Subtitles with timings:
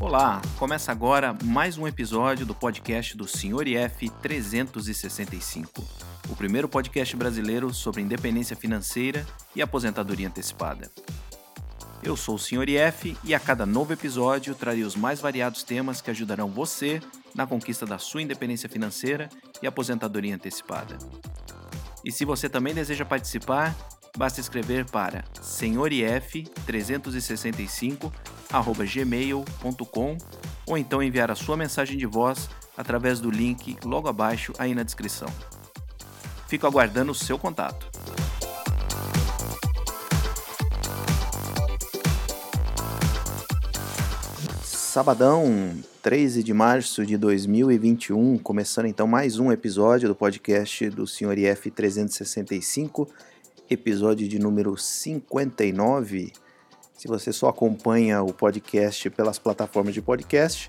[0.00, 3.66] Olá, começa agora mais um episódio do podcast do Sr.
[3.66, 5.84] IF 365,
[6.28, 9.26] o primeiro podcast brasileiro sobre independência financeira
[9.56, 10.88] e aposentadoria antecipada.
[12.00, 12.68] Eu sou o Sr.
[12.68, 17.00] IF e a cada novo episódio trarei os mais variados temas que ajudarão você
[17.34, 19.28] na conquista da sua independência financeira
[19.60, 20.96] e aposentadoria antecipada.
[22.04, 23.74] E se você também deseja participar,
[24.16, 25.24] basta escrever para
[28.48, 30.18] senhorif365@gmail.com
[30.66, 34.82] ou então enviar a sua mensagem de voz através do link logo abaixo aí na
[34.82, 35.28] descrição.
[36.46, 37.86] Fico aguardando o seu contato.
[44.62, 51.38] Sabadão, 13 de março de 2021, começando então mais um episódio do podcast do Sr.
[51.38, 53.08] IF 365
[53.70, 56.32] episódio de número 59.
[56.98, 60.68] Se você só acompanha o podcast pelas plataformas de podcast,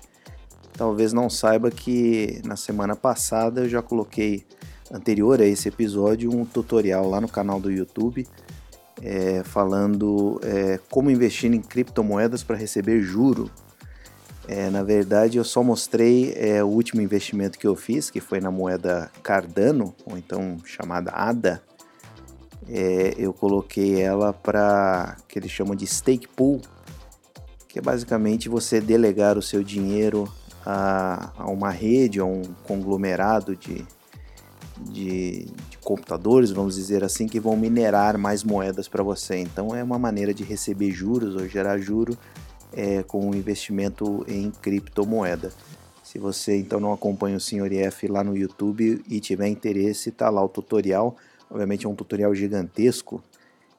[0.72, 4.46] talvez não saiba que na semana passada eu já coloquei,
[4.92, 8.26] anterior a esse episódio, um tutorial lá no canal do YouTube
[9.02, 13.50] é, falando é, como investir em criptomoedas para receber juro.
[14.46, 18.40] É, na verdade, eu só mostrei é, o último investimento que eu fiz, que foi
[18.40, 21.60] na moeda Cardano, ou então chamada ADA,
[22.68, 26.60] é, eu coloquei ela para que eles chamam de stake pool,
[27.68, 30.30] que é basicamente você delegar o seu dinheiro
[30.64, 33.84] a, a uma rede, a um conglomerado de,
[34.78, 39.38] de, de, computadores, vamos dizer assim, que vão minerar mais moedas para você.
[39.38, 42.16] Então é uma maneira de receber juros ou gerar juro
[42.72, 45.52] é, com um investimento em criptomoeda.
[46.02, 47.72] Se você então não acompanha o Sr.
[47.72, 51.16] F lá no YouTube e tiver interesse, tá lá o tutorial.
[51.50, 53.22] Obviamente é um tutorial gigantesco,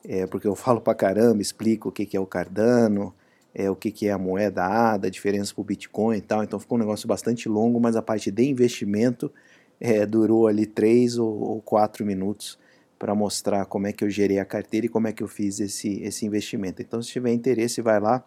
[0.03, 3.13] é, porque eu falo pra caramba, explico o que, que é o Cardano,
[3.53, 6.43] é, o que, que é a moeda ADA, a diferença pro Bitcoin e tal.
[6.43, 9.31] Então ficou um negócio bastante longo, mas a parte de investimento
[9.79, 12.59] é, durou ali 3 ou, ou 4 minutos
[12.99, 15.59] para mostrar como é que eu gerei a carteira e como é que eu fiz
[15.59, 16.81] esse, esse investimento.
[16.83, 18.23] Então, se tiver interesse, vai lá,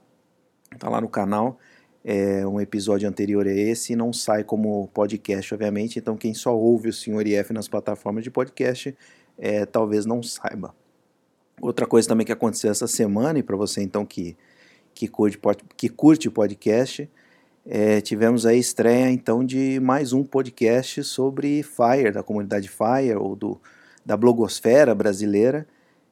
[0.78, 1.58] tá lá no canal.
[2.04, 5.98] É, um episódio anterior a esse não sai como podcast, obviamente.
[5.98, 7.26] Então, quem só ouve o Sr.
[7.26, 8.94] IF nas plataformas de podcast
[9.38, 10.74] é, talvez não saiba.
[11.60, 14.36] Outra coisa também que aconteceu essa semana, e para você então que,
[14.94, 15.38] que, curte,
[15.76, 17.08] que curte podcast,
[17.66, 23.34] é, tivemos a estreia então de mais um podcast sobre Fire, da comunidade Fire, ou
[23.34, 23.60] do,
[24.04, 25.66] da blogosfera brasileira.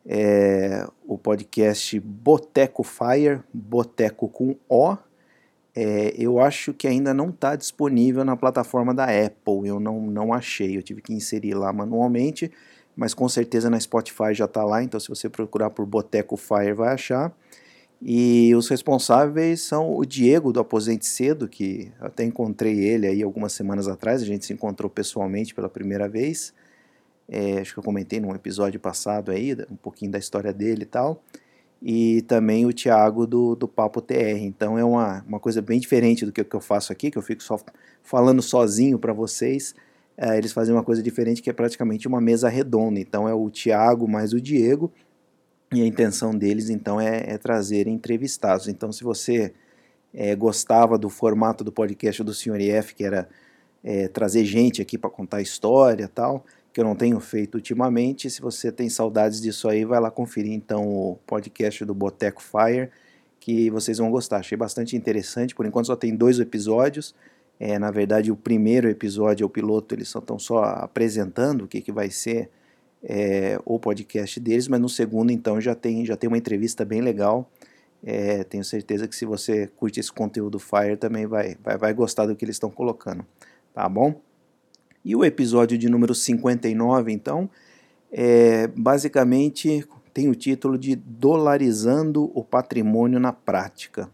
[0.05, 4.97] É, o podcast Boteco Fire, Boteco com O.
[5.75, 10.33] É, eu acho que ainda não está disponível na plataforma da Apple, eu não, não
[10.33, 12.53] achei, eu tive que inserir lá manualmente
[12.97, 16.73] mas com certeza na Spotify já está lá, então se você procurar por Boteco Fire
[16.75, 17.33] vai achar.
[18.05, 23.53] E os responsáveis são o Diego do Aposente Cedo, que até encontrei ele aí algumas
[23.53, 26.53] semanas atrás, a gente se encontrou pessoalmente pela primeira vez.
[27.29, 30.87] É, acho que eu comentei num episódio passado aí, um pouquinho da história dele e
[30.87, 31.23] tal.
[31.81, 34.39] E também o Thiago do, do Papo TR.
[34.41, 37.23] Então é uma, uma coisa bem diferente do que, que eu faço aqui, que eu
[37.23, 37.59] fico só
[38.03, 39.75] falando sozinho para vocês
[40.17, 43.01] é, eles fazem uma coisa diferente que é praticamente uma mesa redonda.
[43.01, 44.93] Então é o Tiago mais o Diego
[45.73, 48.69] e a intenção deles então é, é trazer entrevistados.
[48.69, 49.53] Então se você
[50.13, 52.61] é, gostava do formato do podcast do Sr.
[52.61, 53.29] IF, que era
[53.83, 58.41] é, trazer gente aqui para contar história tal, que eu não tenho feito ultimamente, se
[58.41, 62.91] você tem saudades disso aí, vai lá conferir então o podcast do Boteco Fire,
[63.39, 64.39] que vocês vão gostar.
[64.39, 67.15] Achei bastante interessante, por enquanto só tem dois episódios,
[67.65, 71.93] é, na verdade, o primeiro episódio, o piloto, eles estão só apresentando o que, que
[71.93, 72.51] vai ser
[73.01, 77.01] é, o podcast deles, mas no segundo, então, já tem, já tem uma entrevista bem
[77.01, 77.49] legal.
[78.03, 82.27] É, tenho certeza que se você curte esse conteúdo Fire, também vai, vai, vai gostar
[82.27, 83.25] do que eles estão colocando,
[83.73, 84.21] tá bom?
[85.05, 87.49] E o episódio de número 59, então,
[88.11, 94.11] é, basicamente tem o título de Dolarizando o Patrimônio na Prática.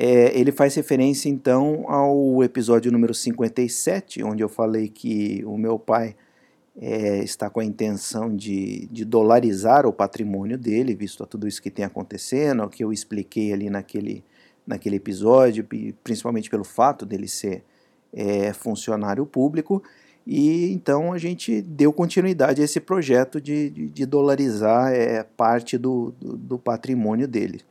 [0.00, 5.76] É, ele faz referência então ao episódio número 57, onde eu falei que o meu
[5.76, 6.14] pai
[6.80, 11.60] é, está com a intenção de, de, dolarizar o patrimônio dele, visto a tudo isso
[11.60, 14.22] que tem acontecendo, o que eu expliquei ali naquele,
[14.64, 15.66] naquele episódio,
[16.04, 17.64] principalmente pelo fato dele ser
[18.12, 19.82] é, funcionário público.
[20.24, 25.76] E então a gente deu continuidade a esse projeto de, de, de dolarizar é, parte
[25.76, 27.62] do, do, do patrimônio dele.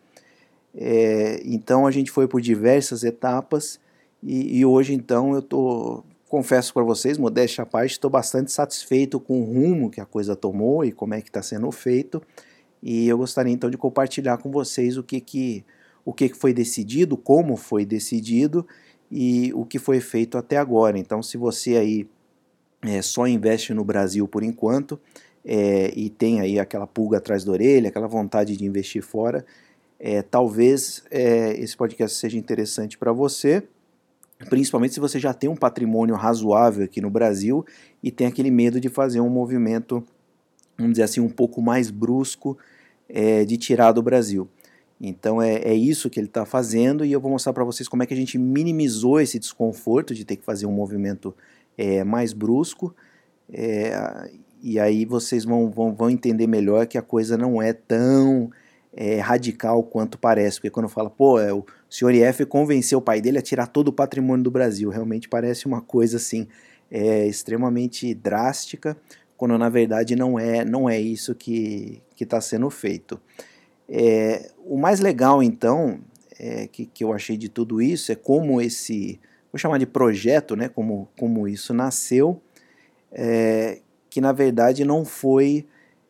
[0.80, 3.80] É, então a gente foi por diversas etapas
[4.22, 9.20] e, e hoje então eu tô, confesso para vocês, modéstia à parte, estou bastante satisfeito
[9.20, 12.22] com o rumo que a coisa tomou e como é que está sendo feito.
[12.82, 15.66] E eu gostaria então de compartilhar com vocês o que, que,
[16.06, 18.68] o que foi decidido, como foi decidido
[19.10, 21.00] e o que foi feito até agora.
[21.00, 22.08] Então, se você aí
[22.84, 25.00] é, só investe no Brasil por enquanto
[25.44, 29.46] é, e tem aí aquela pulga atrás da orelha, aquela vontade de investir fora,
[30.00, 33.64] é, talvez é, esse podcast seja interessante para você,
[34.50, 37.66] principalmente se você já tem um patrimônio razoável aqui no Brasil
[38.04, 40.04] e tem aquele medo de fazer um movimento,
[40.78, 42.58] vamos dizer assim, um pouco mais brusco
[43.10, 44.48] é, de tirar do Brasil.
[45.00, 48.04] Então é, é isso que ele está fazendo e eu vou mostrar para vocês como
[48.04, 51.36] é que a gente minimizou esse desconforto de ter que fazer um movimento
[51.78, 52.96] é, mais brusco.
[53.52, 54.30] É,
[54.62, 58.52] e aí vocês vão, vão, vão entender melhor que a coisa não é tão
[58.98, 60.58] é, radical quanto parece.
[60.58, 63.90] Porque quando fala, pô, é, o senhor IF convenceu o pai dele a tirar todo
[63.90, 66.48] o patrimônio do Brasil, realmente parece uma coisa assim
[66.90, 68.98] é, extremamente drástica,
[69.38, 73.22] quando na verdade não é, não é isso que está sendo feito.
[73.88, 76.00] É, o mais legal, então,
[76.40, 79.20] é, que, que eu achei de tudo isso é como esse,
[79.52, 82.42] vou chamar de projeto, né, como, como isso nasceu,
[83.12, 83.80] é,
[84.10, 85.66] que na verdade não foi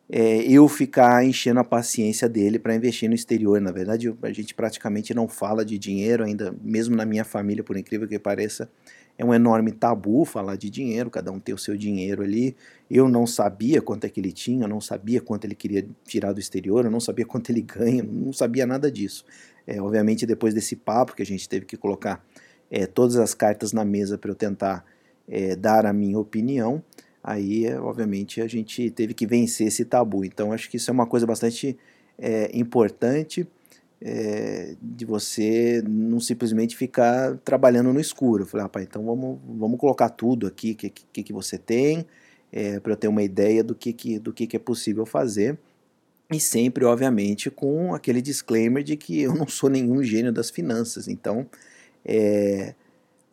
[0.10, 3.60] é, eu ficar enchendo a paciência dele para investir no exterior.
[3.60, 7.78] Na verdade, a gente praticamente não fala de dinheiro ainda, mesmo na minha família, por
[7.78, 8.70] incrível que pareça,
[9.18, 12.56] é um enorme tabu falar de dinheiro, cada um tem o seu dinheiro ali.
[12.90, 16.34] Eu não sabia quanto é que ele tinha, eu não sabia quanto ele queria tirar
[16.34, 19.26] do exterior, eu não sabia quanto ele ganha, não sabia nada disso.
[19.66, 22.24] É, obviamente, depois desse papo que a gente teve que colocar
[22.70, 24.86] é, todas as cartas na mesa para eu tentar
[25.28, 26.82] é, dar a minha opinião,
[27.28, 30.24] aí, obviamente, a gente teve que vencer esse tabu.
[30.24, 31.78] Então, acho que isso é uma coisa bastante
[32.18, 33.46] é, importante
[34.02, 38.46] é, de você não simplesmente ficar trabalhando no escuro.
[38.46, 42.06] Falei, rapaz, então vamos, vamos colocar tudo aqui que, que, que você tem,
[42.50, 45.58] é, para eu ter uma ideia do que, que, do que, que é possível fazer.
[46.32, 51.10] E sempre, obviamente, com aquele disclaimer de que eu não sou nenhum gênio das finanças.
[51.10, 51.46] Então,
[52.06, 52.74] é,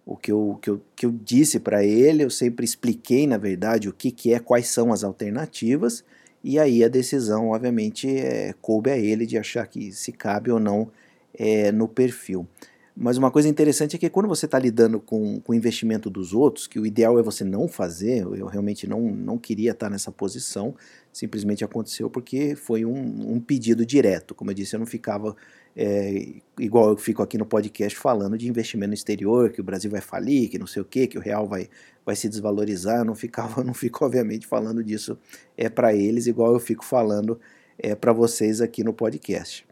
[0.07, 3.89] o que eu, que eu, que eu disse para ele, eu sempre expliquei, na verdade,
[3.89, 6.05] o que, que é, quais são as alternativas
[6.45, 10.61] e aí a decisão, obviamente, é, coube a ele de achar que se cabe ou
[10.61, 10.91] não
[11.33, 12.47] é, no perfil.
[12.95, 16.35] Mas uma coisa interessante é que quando você está lidando com, com o investimento dos
[16.35, 19.91] outros, que o ideal é você não fazer, eu realmente não, não queria estar tá
[19.91, 20.75] nessa posição,
[21.11, 24.35] simplesmente aconteceu porque foi um, um pedido direto.
[24.35, 25.35] Como eu disse, eu não ficava
[25.77, 29.91] é, igual eu fico aqui no podcast falando de investimento no exterior, que o Brasil
[29.91, 31.69] vai falir, que não sei o que, que o real vai,
[32.07, 33.05] vai se desvalorizar.
[33.05, 35.19] não ficava, não fico obviamente falando disso
[35.57, 37.41] é para eles, igual eu fico falando
[37.79, 39.67] é para vocês aqui no podcast.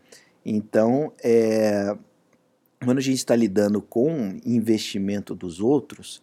[0.45, 1.97] Então, é,
[2.85, 6.21] quando a gente está lidando com investimento dos outros,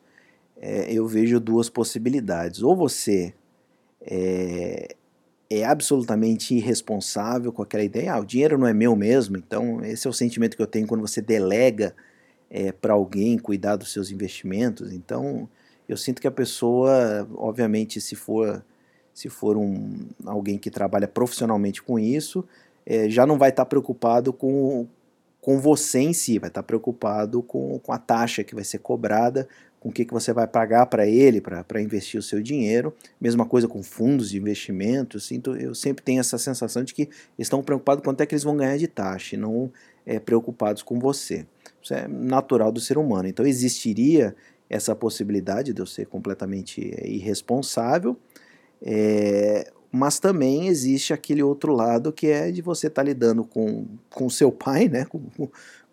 [0.58, 2.62] é, eu vejo duas possibilidades.
[2.62, 3.34] Ou você
[4.02, 4.96] é,
[5.50, 10.06] é absolutamente irresponsável com aquela ideia, ah, o dinheiro não é meu mesmo, então esse
[10.06, 11.96] é o sentimento que eu tenho quando você delega
[12.50, 14.94] é, para alguém cuidar dos seus investimentos.
[14.94, 15.50] Então
[15.88, 18.64] eu sinto que a pessoa, obviamente, se for
[19.12, 22.46] se for um, alguém que trabalha profissionalmente com isso,
[22.86, 24.88] é, já não vai estar tá preocupado com,
[25.42, 28.78] com você em si, vai estar tá preocupado com, com a taxa que vai ser
[28.78, 29.46] cobrada
[29.80, 32.94] com o que, que você vai pagar para ele para investir o seu dinheiro.
[33.20, 35.18] Mesma coisa com fundos de investimento.
[35.18, 38.44] Eu, sinto, eu sempre tenho essa sensação de que estão preocupados quanto é que eles
[38.44, 39.72] vão ganhar de taxa e não
[40.06, 41.46] é, preocupados com você.
[41.82, 43.28] Isso é natural do ser humano.
[43.28, 44.36] Então existiria
[44.70, 48.18] essa possibilidade de eu ser completamente é, irresponsável,
[48.82, 53.88] é, mas também existe aquele outro lado que é de você estar tá lidando com
[54.20, 55.50] o seu pai, né, com,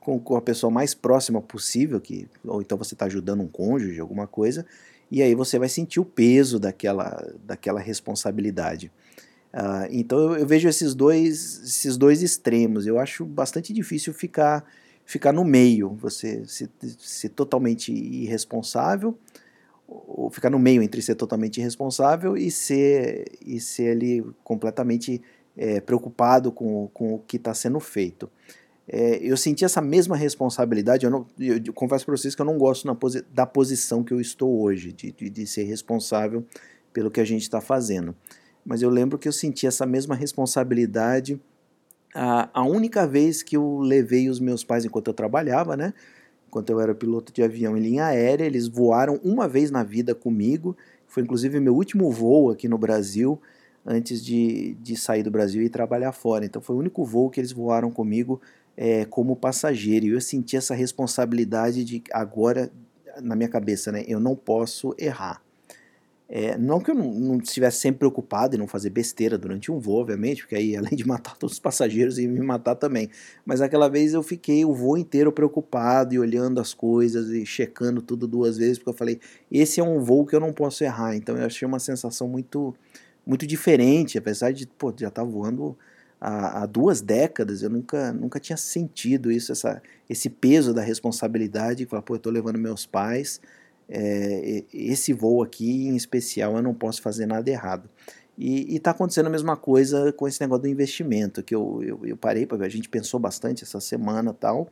[0.07, 3.99] com, com a pessoa mais próxima possível, que, ou então você está ajudando um cônjuge,
[3.99, 4.65] alguma coisa,
[5.11, 8.93] e aí você vai sentir o peso daquela, daquela responsabilidade.
[9.53, 12.87] Uh, então eu, eu, vejo esses dois, esses dois extremos.
[12.87, 14.65] Eu acho bastante difícil ficar,
[15.05, 19.19] ficar no meio, você ser, totalmente irresponsável,
[19.89, 25.21] ou ficar no meio entre ser totalmente irresponsável e ser, e ser ali completamente
[25.57, 28.31] é, preocupado com, com o que está sendo feito
[28.89, 31.05] é, eu senti essa mesma responsabilidade.
[31.05, 34.21] Eu, não, eu, confesso para vocês que eu não gosto posi da posição que eu
[34.21, 36.45] estou hoje, de, de, de ser responsável
[36.93, 38.15] pelo que a gente está fazendo.
[38.65, 41.41] Mas eu lembro que eu senti essa mesma responsabilidade
[42.15, 45.93] a, a única vez que eu levei os meus pais enquanto eu trabalhava, né?
[46.49, 50.15] Enquanto eu era piloto de avião em linha aérea, eles voaram uma vez na vida
[50.15, 50.77] comigo.
[51.07, 53.39] Foi inclusive meu último voo aqui no Brasil
[53.85, 56.47] antes de, de sair do Brasil e trabalhar fora.
[56.47, 58.41] Então foi o único voo que eles voaram comigo
[58.77, 60.07] é, como passageiro.
[60.07, 62.71] E eu senti essa responsabilidade de agora,
[63.23, 65.43] na minha cabeça, né, eu não posso errar.
[66.29, 69.79] É, não que eu não, não, estivesse sempre preocupado em não fazer besteira durante um
[69.79, 73.09] voo, obviamente, porque aí além de matar todos os passageiros ia me matar também.
[73.45, 78.03] Mas aquela vez eu fiquei o voo inteiro preocupado e olhando as coisas e checando
[78.03, 81.15] tudo duas vezes, porque eu falei, esse é um voo que eu não posso errar.
[81.15, 82.75] Então eu achei uma sensação muito,
[83.25, 85.79] muito diferente, apesar de pô, já estar tá voando
[86.21, 91.87] há, há, duas décadas, eu nunca, nunca tinha sentido isso, essa, esse peso da responsabilidade,
[91.87, 93.41] falar, pô, eu estou levando meus pais
[93.89, 97.89] é, esse voo aqui em especial eu não posso fazer nada errado.
[98.37, 102.17] E está acontecendo a mesma coisa com esse negócio do investimento, que eu, eu, eu
[102.17, 104.69] parei para ver, a gente pensou bastante essa semana tal,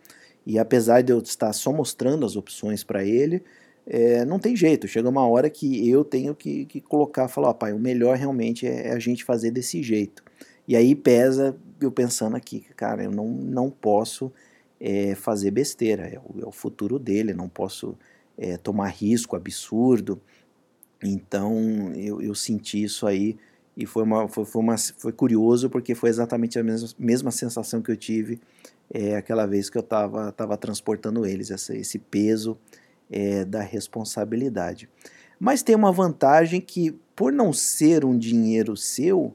[0.47, 3.43] e apesar de eu estar só mostrando as opções para ele,
[3.87, 7.73] é, não tem jeito, chega uma hora que eu tenho que, que colocar, falar, pai,
[7.73, 10.23] o melhor realmente é, é a gente fazer desse jeito.
[10.67, 14.33] E aí pesa eu pensando aqui, cara, eu não, não posso
[14.81, 17.97] é, fazer besteira, é o, é o futuro dele, não posso
[18.39, 20.21] é, tomar risco absurdo.
[21.03, 23.37] Então eu, eu, senti isso aí
[23.77, 27.83] e foi, uma, foi, foi, uma, foi curioso porque foi exatamente a mesma, mesma sensação
[27.83, 28.41] que eu tive
[28.93, 32.57] é, aquela vez que eu estava tava transportando eles, essa, esse peso
[33.11, 34.89] é, da responsabilidade.
[35.39, 39.35] Mas tem uma vantagem que, por não ser um dinheiro seu,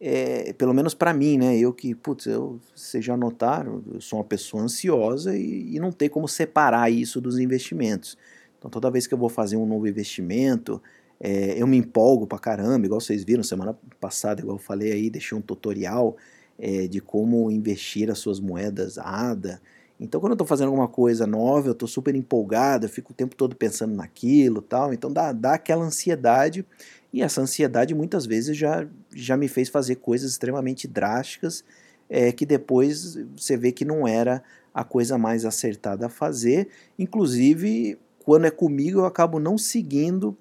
[0.00, 1.58] é, pelo menos para mim, né?
[1.58, 5.90] Eu que, putz, eu, vocês já notaram, eu sou uma pessoa ansiosa e, e, não
[5.90, 8.16] tem como separar isso dos investimentos.
[8.58, 10.80] Então, toda vez que eu vou fazer um novo investimento,
[11.20, 15.10] é, eu me empolgo pra caramba, igual vocês viram semana passada, igual eu falei aí,
[15.10, 16.16] deixei um tutorial
[16.58, 19.60] é, de como investir as suas moedas ADA.
[20.00, 23.14] Então, quando eu estou fazendo alguma coisa nova, eu estou super empolgado, eu fico o
[23.14, 24.92] tempo todo pensando naquilo tal.
[24.92, 26.64] Então, dá, dá aquela ansiedade
[27.12, 31.64] e essa ansiedade muitas vezes já, já me fez fazer coisas extremamente drásticas
[32.08, 36.68] é, que depois você vê que não era a coisa mais acertada a fazer.
[36.98, 40.36] Inclusive, quando é comigo, eu acabo não seguindo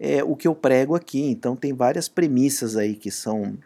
[0.00, 1.22] é, o que eu prego aqui.
[1.22, 3.56] Então, tem várias premissas aí que são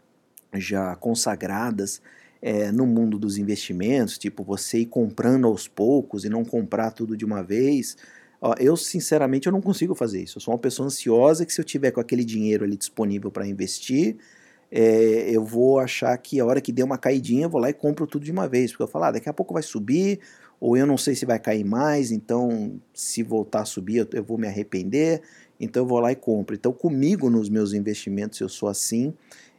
[0.55, 2.01] já consagradas
[2.41, 7.17] é, no mundo dos investimentos, tipo você ir comprando aos poucos e não comprar tudo
[7.17, 7.97] de uma vez.
[8.61, 10.39] Eu, sinceramente, eu não consigo fazer isso.
[10.39, 13.47] Eu sou uma pessoa ansiosa que se eu tiver com aquele dinheiro ali disponível para
[13.47, 14.17] investir,
[14.79, 17.73] é, eu vou achar que a hora que der uma caidinha, eu vou lá e
[17.73, 18.71] compro tudo de uma vez.
[18.71, 20.21] Porque eu falo, ah, daqui a pouco vai subir,
[20.61, 24.23] ou eu não sei se vai cair mais, então se voltar a subir eu, eu
[24.23, 25.23] vou me arrepender,
[25.59, 26.55] então eu vou lá e compro.
[26.55, 29.15] Então comigo nos meus investimentos eu sou assim,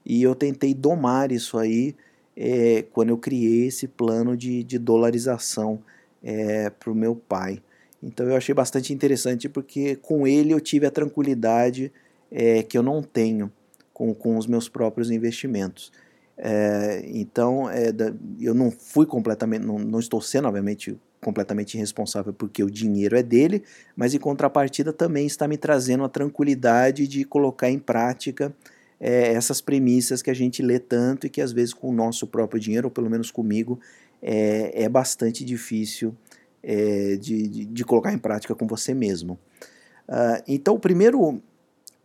[0.05, 1.95] e eu tentei domar isso aí
[2.35, 5.79] é, quando eu criei esse plano de, de dolarização
[6.23, 7.59] é, para o meu pai.
[8.03, 11.91] Então eu achei bastante interessante porque com ele eu tive a tranquilidade
[12.31, 13.51] é, que eu não tenho
[13.97, 15.91] com, com os meus próprios investimentos.
[16.37, 17.91] É, então é,
[18.39, 23.23] eu não fui completamente, não, não estou sendo obviamente completamente responsável porque o dinheiro é
[23.23, 23.63] dele,
[23.95, 28.55] mas em contrapartida também está me trazendo a tranquilidade de colocar em prática
[28.99, 32.27] é, essas premissas que a gente lê tanto e que às vezes com o nosso
[32.27, 33.79] próprio dinheiro, ou pelo menos comigo,
[34.21, 36.15] é, é bastante difícil
[36.61, 39.39] é, de, de, de, colocar em prática com você mesmo.
[40.07, 41.41] Uh, então, o primeiro,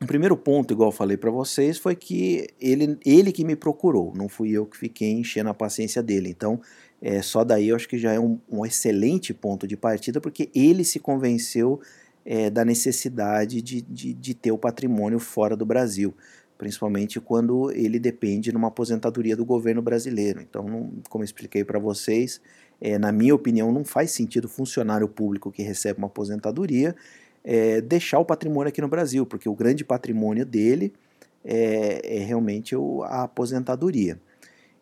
[0.02, 4.12] o primeiro ponto, igual eu falei para vocês, foi que ele, ele que me procurou,
[4.14, 6.28] não fui eu que fiquei enchendo a paciência dele.
[6.28, 6.60] Então,
[7.00, 10.50] é, só daí eu acho que já é um, um excelente ponto de partida, porque
[10.54, 11.80] ele se convenceu
[12.24, 16.14] é, da necessidade de, de, de ter o patrimônio fora do Brasil
[16.62, 20.40] principalmente quando ele depende de uma aposentadoria do governo brasileiro.
[20.40, 22.40] Então, não, como eu expliquei para vocês,
[22.80, 26.94] é, na minha opinião, não faz sentido funcionário público que recebe uma aposentadoria
[27.44, 30.92] é, deixar o patrimônio aqui no Brasil, porque o grande patrimônio dele
[31.44, 34.18] é, é realmente o, a aposentadoria.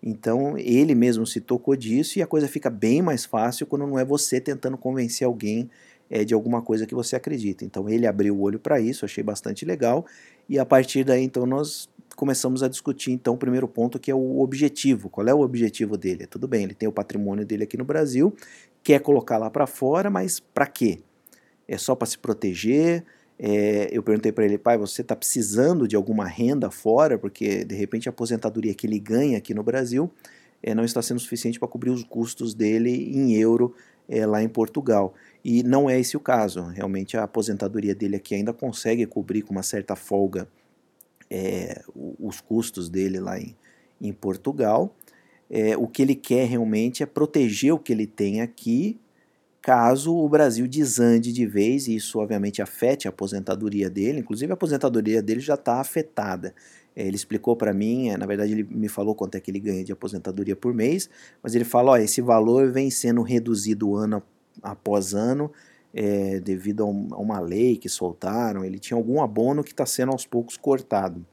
[0.02, 3.98] Então ele mesmo se tocou disso e a coisa fica bem mais fácil quando não
[3.98, 5.68] é você tentando convencer alguém
[6.08, 7.64] é, de alguma coisa que você acredita.
[7.64, 10.06] Então ele abriu o olho para isso, achei bastante legal
[10.48, 14.14] e a partir daí então nós começamos a discutir então o primeiro ponto que é
[14.14, 15.10] o objetivo.
[15.10, 16.26] Qual é o objetivo dele?
[16.26, 18.34] Tudo bem, ele tem o patrimônio dele aqui no Brasil,
[18.82, 21.00] quer colocar lá para fora, mas para quê?
[21.70, 23.04] É só para se proteger?
[23.38, 27.76] É, eu perguntei para ele, pai, você está precisando de alguma renda fora, porque de
[27.76, 30.10] repente a aposentadoria que ele ganha aqui no Brasil
[30.60, 33.72] é, não está sendo suficiente para cobrir os custos dele em euro
[34.08, 35.14] é, lá em Portugal.
[35.44, 36.64] E não é esse o caso.
[36.64, 40.48] Realmente a aposentadoria dele aqui ainda consegue cobrir com uma certa folga
[41.30, 41.80] é,
[42.18, 43.56] os custos dele lá em,
[44.00, 44.92] em Portugal.
[45.48, 48.98] É, o que ele quer realmente é proteger o que ele tem aqui,
[49.62, 54.54] caso o Brasil desande de vez, e isso obviamente afete a aposentadoria dele, inclusive a
[54.54, 56.54] aposentadoria dele já está afetada.
[56.96, 59.60] É, ele explicou para mim, é, na verdade ele me falou quanto é que ele
[59.60, 61.08] ganha de aposentadoria por mês,
[61.42, 64.22] mas ele fala, ó, esse valor vem sendo reduzido ano
[64.62, 65.52] após ano,
[65.92, 70.12] é, devido a, a, uma lei que soltaram, ele tinha algum abono que está sendo
[70.12, 71.24] aos poucos cortado.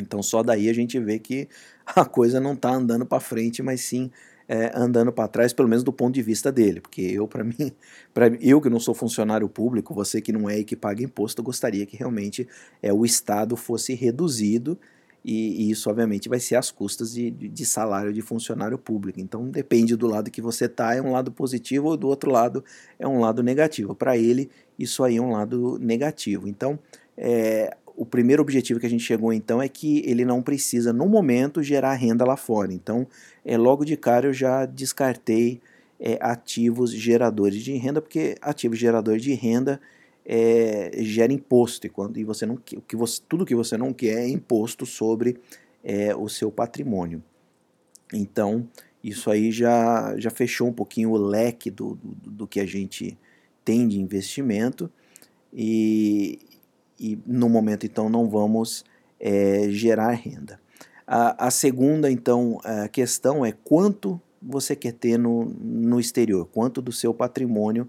[0.00, 1.48] Então só daí a gente vê que
[1.84, 4.10] a coisa não está andando para frente, mas sim
[4.48, 6.80] é, andando para trás, pelo menos do ponto de vista dele.
[6.80, 7.72] Porque eu, para mim,
[8.12, 11.42] para eu que não sou funcionário público, você que não é e que paga imposto,
[11.42, 12.46] gostaria que realmente
[12.82, 14.78] é, o Estado fosse reduzido
[15.24, 19.20] e, e, isso obviamente vai ser às custas de, de, salário de funcionário público.
[19.20, 22.64] Então depende do lado que você está, é um lado positivo, ou do outro lado
[22.98, 23.94] é um lado negativo.
[23.94, 26.48] Para ele, isso aí é um lado negativo.
[26.48, 26.78] Então,
[27.16, 31.06] é, o primeiro objetivo que a gente chegou então é que ele não precisa, no
[31.06, 32.72] momento, gerar renda lá fora.
[32.72, 33.06] Então,
[33.44, 35.60] é, logo de cara eu já descartei
[36.00, 39.80] é, ativos geradores de renda, porque ativos geradores de renda
[40.26, 43.92] é, gera imposto e quando e você não o que você, tudo que você não
[43.92, 45.38] quer é imposto sobre
[45.84, 47.22] é, o seu patrimônio.
[48.12, 48.68] Então
[49.02, 53.16] isso aí já, já fechou um pouquinho o leque do, do, do que a gente
[53.64, 54.90] tem de investimento
[55.52, 56.40] e,
[57.02, 58.84] e no momento então não vamos
[59.18, 60.60] é, gerar renda.
[61.06, 66.80] A, a segunda então a questão é quanto você quer ter no, no exterior, quanto
[66.80, 67.88] do seu patrimônio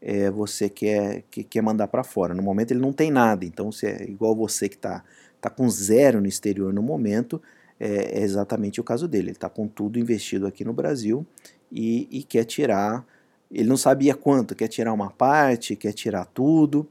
[0.00, 2.34] é, você quer, que, quer mandar para fora.
[2.34, 5.04] No momento ele não tem nada, então se é igual você que está
[5.40, 7.40] tá com zero no exterior no momento,
[7.78, 9.28] é, é exatamente o caso dele.
[9.28, 11.26] Ele está com tudo investido aqui no Brasil
[11.70, 13.04] e, e quer tirar.
[13.50, 16.86] Ele não sabia quanto, quer tirar uma parte, quer tirar tudo.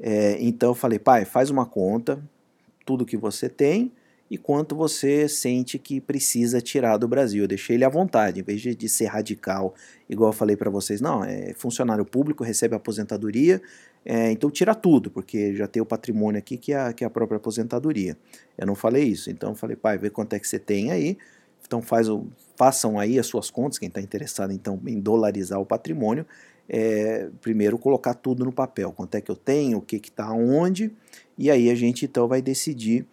[0.00, 2.22] É, então eu falei, pai, faz uma conta,
[2.84, 3.92] tudo que você tem
[4.30, 7.44] e quanto você sente que precisa tirar do Brasil.
[7.44, 9.74] Eu deixei ele à vontade, em vez de, de ser radical,
[10.08, 13.60] igual eu falei para vocês, não, é funcionário público, recebe aposentadoria,
[14.04, 17.10] é, então tira tudo, porque já tem o patrimônio aqui que é, que é a
[17.10, 18.16] própria aposentadoria.
[18.56, 21.16] Eu não falei isso, então eu falei, pai, vê quanto é que você tem aí,
[21.66, 22.26] então faz o,
[22.56, 26.26] façam aí as suas contas, quem está interessado então em dolarizar o patrimônio,
[26.68, 30.92] é, primeiro colocar tudo no papel, quanto é que eu tenho, o que está onde,
[31.36, 33.06] e aí a gente então vai decidir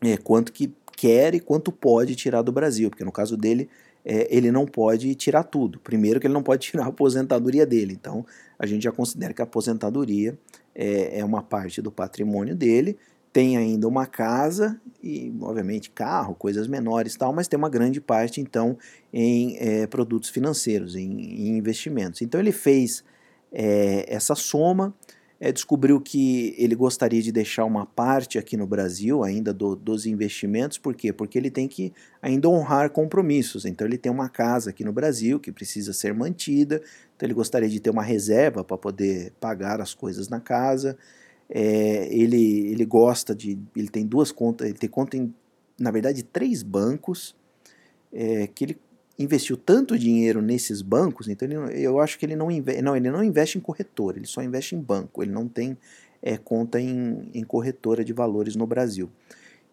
[0.00, 3.68] é, quanto que quer e quanto pode tirar do Brasil, porque no caso dele,
[4.04, 5.80] é, ele não pode tirar tudo.
[5.80, 8.24] Primeiro que ele não pode tirar a aposentadoria dele, então
[8.58, 10.38] a gente já considera que a aposentadoria
[10.74, 12.96] é, é uma parte do patrimônio dele,
[13.36, 18.00] tem ainda uma casa e, obviamente, carro, coisas menores e tal, mas tem uma grande
[18.00, 18.78] parte, então,
[19.12, 22.22] em é, produtos financeiros, em, em, investimentos.
[22.22, 23.04] Então ele fez
[23.52, 24.94] é, essa soma,
[25.38, 30.06] é, descobriu que ele gostaria de deixar uma parte aqui no Brasil ainda do, dos
[30.06, 31.12] investimentos, por quê?
[31.12, 33.66] Porque ele tem que ainda honrar compromissos.
[33.66, 36.80] Então ele tem uma casa aqui no Brasil que precisa ser mantida,
[37.14, 40.96] então ele gostaria de ter uma reserva para poder pagar as coisas na casa.
[41.48, 43.58] É, ele, ele gosta de.
[43.74, 45.32] Ele tem duas contas, ele tem conta em,
[45.78, 47.34] na verdade, três bancos.
[48.12, 48.78] É, que ele
[49.18, 53.10] investiu tanto dinheiro nesses bancos, então ele, eu acho que ele não, investe, não, ele
[53.10, 55.76] não investe em corretora, ele só investe em banco, ele não tem
[56.22, 59.10] é, conta em, em corretora de valores no Brasil.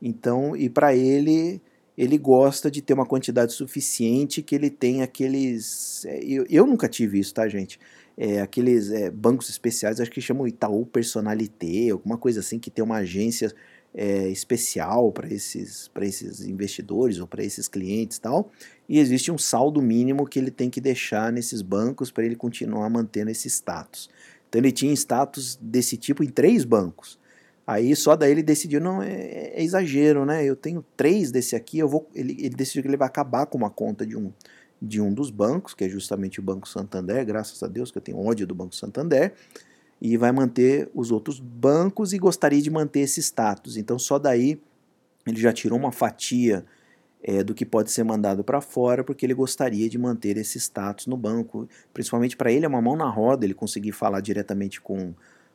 [0.02, 1.62] Então, e para ele,
[1.98, 6.06] ele gosta de ter uma quantidade suficiente que ele tem aqueles.
[6.06, 7.80] É, eu, eu nunca tive isso, tá, gente?
[8.16, 12.84] É, aqueles é, bancos especiais, acho que chamam Itaú Personalité, alguma coisa assim, que tem
[12.84, 13.52] uma agência
[13.94, 18.52] é, especial para esses, esses investidores ou para esses clientes tal,
[18.90, 22.90] e existe um saldo mínimo que ele tem que deixar nesses bancos para ele continuar
[22.90, 24.10] mantendo esse status.
[24.50, 27.20] Então ele tinha status desse tipo em três bancos.
[27.66, 29.14] Aí só daí ele decidiu, não, é,
[29.56, 30.44] é exagero, né?
[30.44, 32.10] Eu tenho três desse aqui, eu vou.
[32.14, 34.34] Ele, ele decidiu que ele vai acabar com uma conta de um,
[34.84, 38.02] de um dos bancos, que é justamente o Banco Santander, graças a Deus que eu
[38.02, 39.34] tenho ódio do Banco Santander
[40.02, 43.78] e vai manter os outros bancos e gostaria de manter esse status.
[43.78, 44.60] Então, só daí
[45.26, 46.66] ele já tirou uma fatia
[47.24, 51.08] é, do que pode ser mandado para fora, porque ele gostaria de manter esse status
[51.08, 51.70] no banco.
[51.94, 55.14] Principalmente para ele é uma mão na roda ele conseguir falar diretamente com,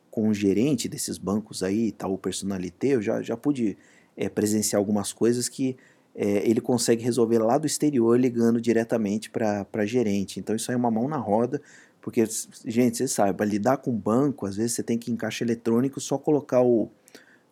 [0.09, 2.95] com o gerente desses bancos aí, tal personalité.
[2.95, 3.77] Eu já, já pude
[4.17, 5.77] é, presenciar algumas coisas que
[6.15, 10.39] é, ele consegue resolver lá do exterior ligando diretamente para gerente.
[10.39, 11.61] Então, isso aí é uma mão na roda
[12.01, 12.23] porque,
[12.65, 15.99] gente, você sabe, para lidar com banco, às vezes você tem que em caixa eletrônico
[15.99, 16.89] só colocar o,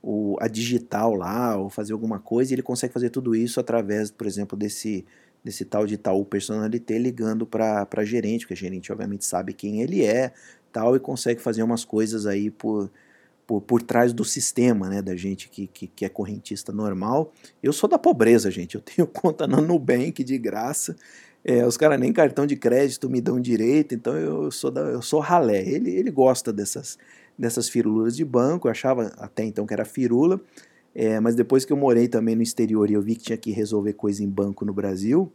[0.02, 4.10] o, a digital lá, ou fazer alguma coisa, e ele consegue fazer tudo isso através,
[4.10, 5.06] por exemplo, desse,
[5.44, 10.04] desse tal de Itaú Personalité ligando para gerente, porque a gerente obviamente sabe quem ele
[10.04, 10.32] é,
[10.72, 12.90] tal, e consegue fazer umas coisas aí por,
[13.48, 17.34] por, por trás do sistema, né, da gente que, que, que é correntista normal.
[17.64, 20.96] Eu sou da pobreza, gente, eu tenho conta na Nubank de graça,
[21.46, 25.02] é, os caras nem cartão de crédito me dão direito, então eu sou, da, eu
[25.02, 25.66] sou ralé.
[25.66, 26.98] Ele, ele gosta dessas,
[27.40, 30.42] dessas firulas de banco, eu achava até então que era firula,
[30.94, 33.52] é, mas depois que eu morei também no exterior e eu vi que tinha que
[33.52, 35.32] resolver coisa em banco no Brasil,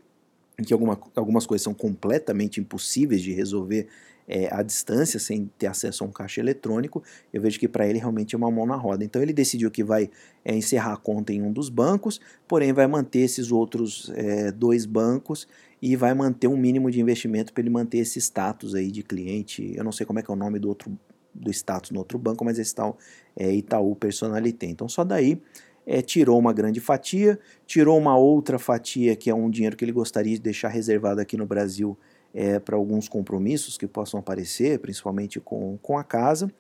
[0.59, 3.89] em que alguma, algumas coisas são completamente impossíveis de resolver
[4.29, 7.99] é, à distância, sem ter acesso a um caixa eletrônico, eu vejo que para ele
[7.99, 9.05] realmente é uma mão na roda.
[9.05, 10.11] Então ele decidiu que vai
[10.45, 14.87] é, encerrar a conta em um dos bancos, porém vai manter esses outros é, dois
[14.87, 15.49] bancos
[15.81, 19.73] e vai manter um mínimo de investimento para ele manter esse status aí de cliente.
[19.75, 20.97] Eu não sei como é que é o nome do outro
[21.35, 22.99] do status no outro banco, mas esse tal
[23.35, 24.67] é Itaú Personalité.
[24.67, 25.41] Então só daí
[25.87, 29.93] é, tirou uma grande fatia, tirou uma outra fatia que é um dinheiro que ele
[29.93, 31.97] gostaria de deixar reservado aqui no Brasil
[32.35, 36.51] é, para alguns compromissos que possam aparecer, principalmente com, com a casa.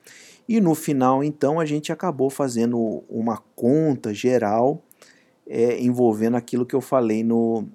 [0.48, 4.82] E no final, então, a gente acabou fazendo uma conta geral
[5.46, 7.66] é, envolvendo aquilo que eu falei no,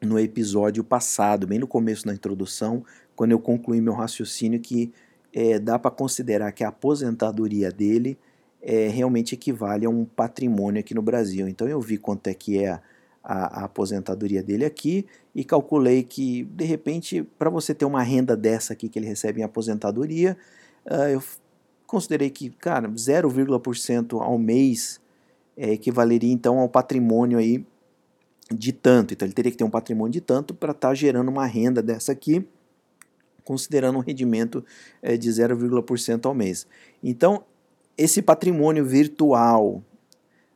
[0.00, 2.84] no episódio passado, bem no começo da introdução,
[3.16, 4.92] quando eu concluí meu raciocínio que
[5.32, 8.18] é, dá para considerar que a aposentadoria dele
[8.62, 11.48] é, realmente equivale a um patrimônio aqui no Brasil.
[11.48, 12.80] Então eu vi quanto é que é a,
[13.22, 18.72] a aposentadoria dele aqui e calculei que, de repente, para você ter uma renda dessa
[18.72, 20.36] aqui que ele recebe em aposentadoria,
[20.86, 21.22] uh, eu
[21.86, 25.00] considerei que, cara, 0,% ao mês
[25.56, 27.64] é, equivaleria então ao patrimônio aí
[28.50, 29.12] de tanto.
[29.12, 31.82] Então ele teria que ter um patrimônio de tanto para estar tá gerando uma renda
[31.82, 32.46] dessa aqui,
[33.44, 34.64] considerando um rendimento
[35.02, 36.66] é, de 0,% ao mês.
[37.02, 37.44] Então,
[37.96, 39.82] esse patrimônio virtual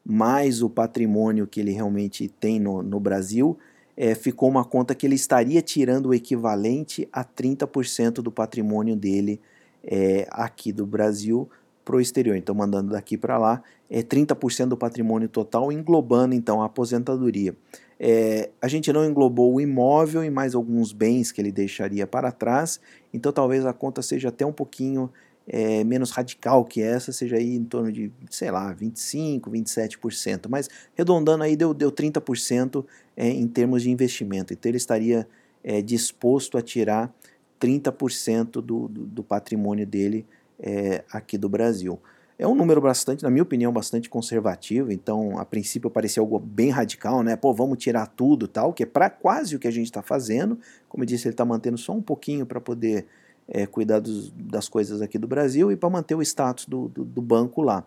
[0.09, 3.59] mais o patrimônio que ele realmente tem no, no Brasil,
[3.96, 9.40] é, ficou uma conta que ele estaria tirando o equivalente a 30% do patrimônio dele
[9.83, 11.49] é, aqui do Brasil
[11.85, 12.37] para o exterior.
[12.37, 17.57] Então, mandando daqui para lá, é 30% do patrimônio total, englobando então a aposentadoria.
[17.99, 22.31] É, a gente não englobou o imóvel e mais alguns bens que ele deixaria para
[22.31, 22.79] trás,
[23.12, 25.11] então talvez a conta seja até um pouquinho
[25.49, 30.47] é, menos radical que essa, seja aí em torno de, sei lá, 25%, 27%.
[30.49, 32.85] Mas arredondando aí deu, deu 30%
[33.17, 34.53] é, em termos de investimento.
[34.53, 35.27] Então ele estaria
[35.63, 37.15] é, disposto a tirar
[37.61, 40.27] 30% do, do, do, patrimônio dele
[40.59, 41.99] é, aqui do Brasil.
[42.39, 44.93] É um número bastante, na minha opinião, bastante conservativo.
[44.93, 47.35] Então, a princípio parecia algo bem radical, né?
[47.35, 50.59] Pô, vamos tirar tudo tal, que é para quase o que a gente está fazendo.
[50.87, 53.07] Como eu disse, ele está mantendo só um pouquinho para poder
[53.49, 57.05] é, cuidar dos, das coisas aqui do Brasil e para manter o status do, do,
[57.05, 57.85] do, banco lá.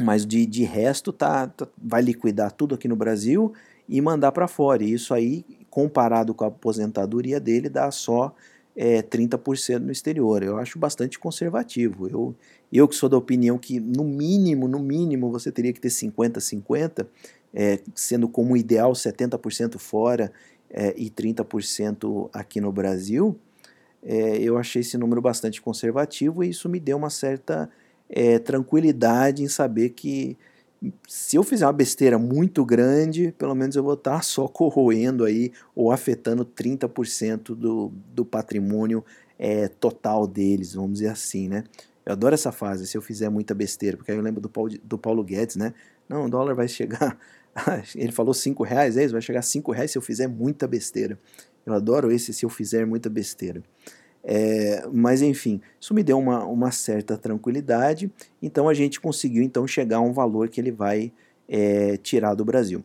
[0.00, 3.52] Mas de, de resto, tá, tá, vai liquidar tudo aqui no Brasil
[3.88, 4.82] e mandar para fora.
[4.82, 8.34] E isso aí, comparado com a aposentadoria dele, dá só
[8.74, 10.42] é, 30% no exterior.
[10.42, 12.08] Eu acho bastante conservativo.
[12.08, 12.34] Eu,
[12.72, 17.06] eu que sou da opinião que, no mínimo, no mínimo, você teria que ter 50-50,
[17.54, 20.32] é, sendo como ideal 70% fora
[20.68, 23.38] é, e 30% aqui no Brasil
[24.02, 27.70] é, eu achei esse número bastante conservativo e isso me deu uma certa
[28.08, 30.36] é, tranquilidade em saber que
[31.06, 35.52] se eu fizer uma besteira muito grande, pelo menos eu vou estar só corroendo aí
[35.74, 39.04] ou afetando 30% do, do patrimônio
[39.38, 41.64] é, total deles, vamos dizer assim, né?
[42.04, 44.72] Eu adoro essa fase, se eu fizer muita besteira, porque aí eu lembro do Paulo,
[44.82, 45.72] do Paulo Guedes, né?
[46.08, 47.16] Não, o dólar vai chegar,
[47.94, 50.66] ele falou 5 reais, é isso, vai chegar a 5 reais se eu fizer muita
[50.66, 51.18] besteira.
[51.64, 53.62] Eu adoro esse se eu fizer muita besteira.
[54.24, 58.10] É, mas enfim, isso me deu uma, uma certa tranquilidade.
[58.40, 61.12] Então a gente conseguiu então chegar a um valor que ele vai
[61.48, 62.84] é, tirar do Brasil.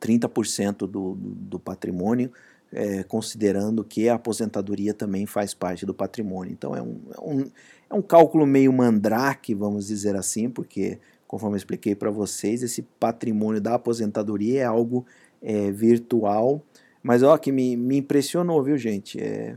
[0.00, 2.30] 30% do, do, do patrimônio,
[2.72, 6.52] é, considerando que a aposentadoria também faz parte do patrimônio.
[6.52, 7.50] Então é um, é um,
[7.90, 12.82] é um cálculo meio mandrake, vamos dizer assim, porque, conforme eu expliquei para vocês, esse
[12.82, 15.06] patrimônio da aposentadoria é algo
[15.42, 16.62] é, virtual
[17.06, 19.22] mas ó, que me, me impressionou, viu, gente?
[19.22, 19.54] É,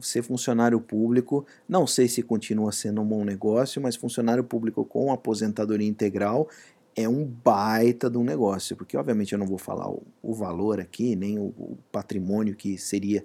[0.00, 5.12] ser funcionário público, não sei se continua sendo um bom negócio, mas funcionário público com
[5.12, 6.48] aposentadoria integral
[6.96, 10.80] é um baita de um negócio, porque obviamente eu não vou falar o, o valor
[10.80, 13.22] aqui, nem o, o patrimônio que seria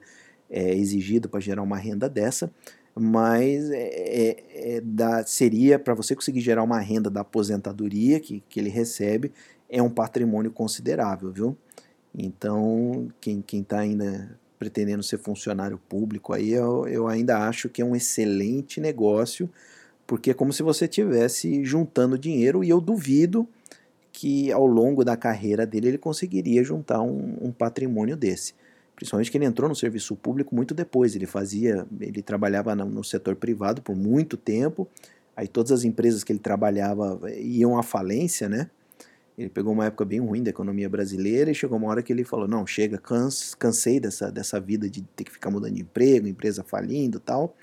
[0.50, 2.52] é, exigido para gerar uma renda dessa,
[2.94, 8.44] mas é, é, é da, seria para você conseguir gerar uma renda da aposentadoria que,
[8.50, 9.32] que ele recebe,
[9.70, 11.58] é um patrimônio considerável, viu?
[12.18, 17.86] Então, quem está ainda pretendendo ser funcionário público aí, eu, eu ainda acho que é
[17.86, 19.50] um excelente negócio,
[20.06, 23.48] porque é como se você estivesse juntando dinheiro e eu duvido
[24.12, 28.54] que ao longo da carreira dele ele conseguiria juntar um, um patrimônio desse.
[28.96, 31.16] Principalmente que ele entrou no serviço público muito depois.
[31.16, 34.88] Ele fazia, ele trabalhava no setor privado por muito tempo.
[35.36, 38.70] Aí todas as empresas que ele trabalhava iam à falência, né?
[39.42, 42.24] Ele pegou uma época bem ruim da economia brasileira e chegou uma hora que ele
[42.24, 43.02] falou: Não, chega,
[43.58, 47.56] cansei dessa, dessa vida de ter que ficar mudando de emprego, empresa falindo tal.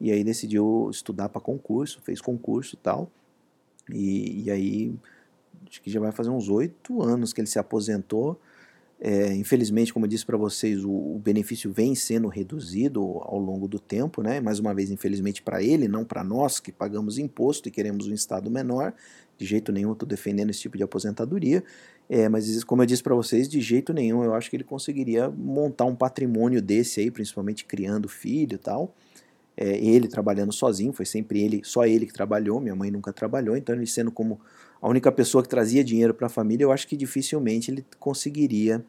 [0.00, 3.10] E aí decidiu estudar para concurso, fez concurso tal.
[3.90, 4.94] E, e aí,
[5.68, 8.40] acho que já vai fazer uns oito anos que ele se aposentou.
[8.98, 13.68] É, infelizmente, como eu disse para vocês, o, o, benefício vem sendo reduzido ao longo
[13.68, 14.40] do tempo, né?
[14.40, 18.14] mais uma vez, infelizmente, para ele, não para nós que pagamos imposto e queremos um
[18.14, 18.94] Estado menor.
[19.36, 21.62] De jeito nenhum estou defendendo esse tipo de aposentadoria,
[22.08, 25.28] é, mas como eu disse para vocês, de jeito nenhum eu acho que ele conseguiria
[25.28, 28.94] montar um patrimônio desse aí, principalmente criando filho e tal.
[29.56, 33.56] É, ele trabalhando sozinho, foi sempre ele, só ele que trabalhou, minha mãe nunca trabalhou,
[33.56, 34.38] então ele sendo como
[34.80, 38.84] a única pessoa que trazia dinheiro para a família, eu acho que dificilmente ele conseguiria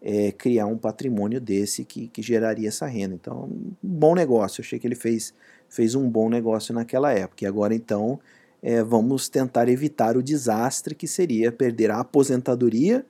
[0.00, 3.14] é, criar um patrimônio desse que, que geraria essa renda.
[3.14, 4.60] Então, um bom negócio.
[4.60, 5.34] Eu achei que ele fez,
[5.68, 7.44] fez um bom negócio naquela época.
[7.44, 8.18] E agora, então,
[8.62, 13.04] é, vamos tentar evitar o desastre que seria perder a aposentadoria,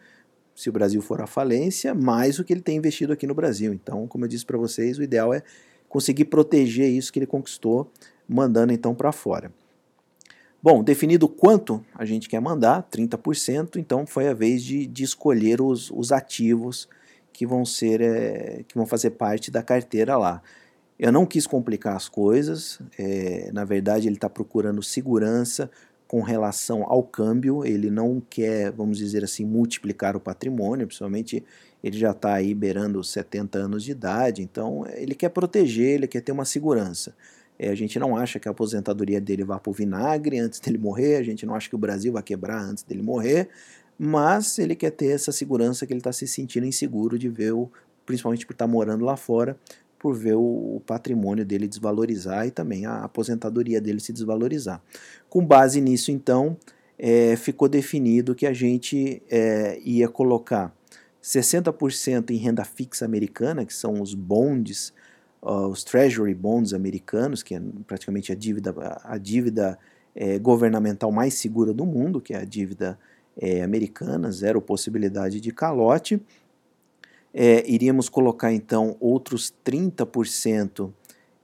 [0.54, 3.74] se o Brasil for à falência, mais o que ele tem investido aqui no Brasil.
[3.74, 5.42] Então, como eu disse para vocês, o ideal é
[5.88, 7.90] conseguir proteger isso que ele conquistou,
[8.29, 9.53] mandando então para fora.
[10.62, 15.61] Bom, definido quanto a gente quer mandar, 30%, então foi a vez de, de escolher
[15.61, 16.88] os, os ativos
[17.33, 20.42] que vão ser é, que vão fazer parte da carteira lá.
[20.99, 25.70] Eu não quis complicar as coisas, é, na verdade ele está procurando segurança
[26.09, 31.44] com relação ao câmbio, ele não quer, vamos dizer assim, multiplicar o patrimônio, principalmente
[31.87, 36.20] ele já está aí beirando 70 anos de idade, então ele quer proteger, ele quer
[36.20, 37.14] ter uma segurança.
[37.57, 40.79] É, a gente não acha que a aposentadoria dele vá para o vinagre antes dele
[40.79, 43.49] morrer, a gente não acha que o Brasil vai quebrar antes dele morrer,
[43.96, 47.70] mas ele quer ter essa segurança que ele está se sentindo inseguro de ver, o,
[48.05, 49.57] principalmente por estar tá morando lá fora,
[49.96, 54.83] por ver o, o patrimônio dele desvalorizar e também a aposentadoria dele se desvalorizar.
[55.29, 56.57] Com base nisso, então,
[56.99, 60.75] é, ficou definido que a gente é, ia colocar
[61.26, 64.94] 60% em renda fixa americana, que são os bonds
[65.42, 69.78] uh, os Treasury Bonds americanos, que é praticamente a dívida, a dívida
[70.14, 72.98] é, governamental mais segura do mundo, que é a dívida
[73.36, 76.20] é, americana, zero possibilidade de calote.
[77.34, 80.90] É, iríamos colocar então outros 30%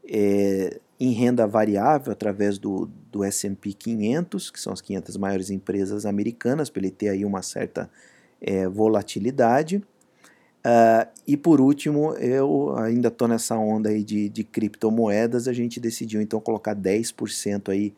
[0.09, 6.07] é, em renda variável através do, do S&P 500, que são as 500 maiores empresas
[6.07, 7.91] americanas, para ele ter aí uma certa
[8.43, 9.77] é, volatilidade.
[10.65, 15.81] Uh, e por último, eu ainda estou nessa onda aí de, de criptomoedas, a gente
[15.81, 17.95] decidiu então colocar 10% aí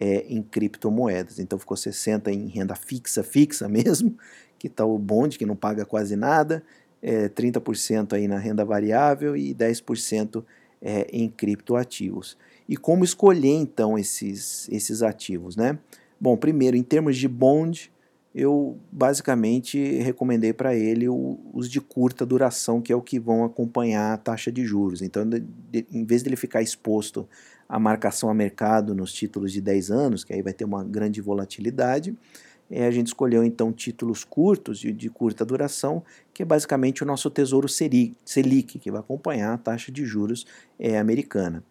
[0.00, 1.38] é, em criptomoedas.
[1.38, 4.16] Então ficou 60% em renda fixa, fixa mesmo,
[4.58, 6.62] que está o bonde, que não paga quase nada,
[7.02, 10.44] é, 30% aí na renda variável e 10%
[10.80, 12.36] é, em criptoativos.
[12.68, 15.78] E como escolher então esses, esses ativos, né?
[16.20, 17.90] Bom, primeiro, em termos de bond,
[18.38, 24.12] eu basicamente recomendei para ele os de curta duração, que é o que vão acompanhar
[24.12, 25.02] a taxa de juros.
[25.02, 27.28] Então, de, de, em vez dele ficar exposto
[27.68, 31.20] à marcação a mercado nos títulos de 10 anos, que aí vai ter uma grande
[31.20, 32.16] volatilidade,
[32.70, 37.06] é, a gente escolheu então títulos curtos, de, de, curta duração, que é basicamente o
[37.06, 40.46] nosso tesouro Selic, que vai acompanhar a taxa de juros
[40.78, 41.64] é, americana.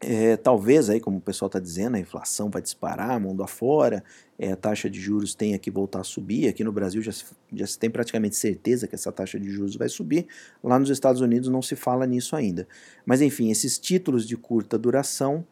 [0.00, 4.04] É, talvez aí, como o pessoal está dizendo, a inflação vai disparar mundo afora,
[4.38, 6.48] é, a taxa de juros tenha que voltar a subir.
[6.48, 7.12] Aqui no Brasil já,
[7.52, 10.26] já se tem praticamente certeza que essa taxa de juros vai subir.
[10.62, 12.68] Lá nos Estados Unidos não se fala nisso ainda.
[13.04, 15.44] Mas enfim, esses títulos de curta duração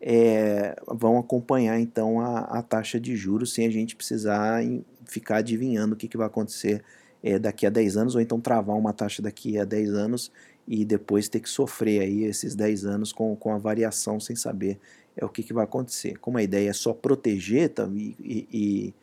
[0.00, 5.36] é, vão acompanhar então a, a, taxa de juros sem a gente precisar em, ficar
[5.36, 6.82] adivinhando o que, que vai acontecer
[7.22, 10.32] é, daqui a 10 anos, ou então travar uma taxa daqui a 10 anos
[10.66, 14.80] e depois ter que sofrer aí esses 10 anos com, com a variação sem saber
[15.16, 16.18] é o que, que vai acontecer.
[16.18, 18.94] Como a ideia é só proteger tá, e, e,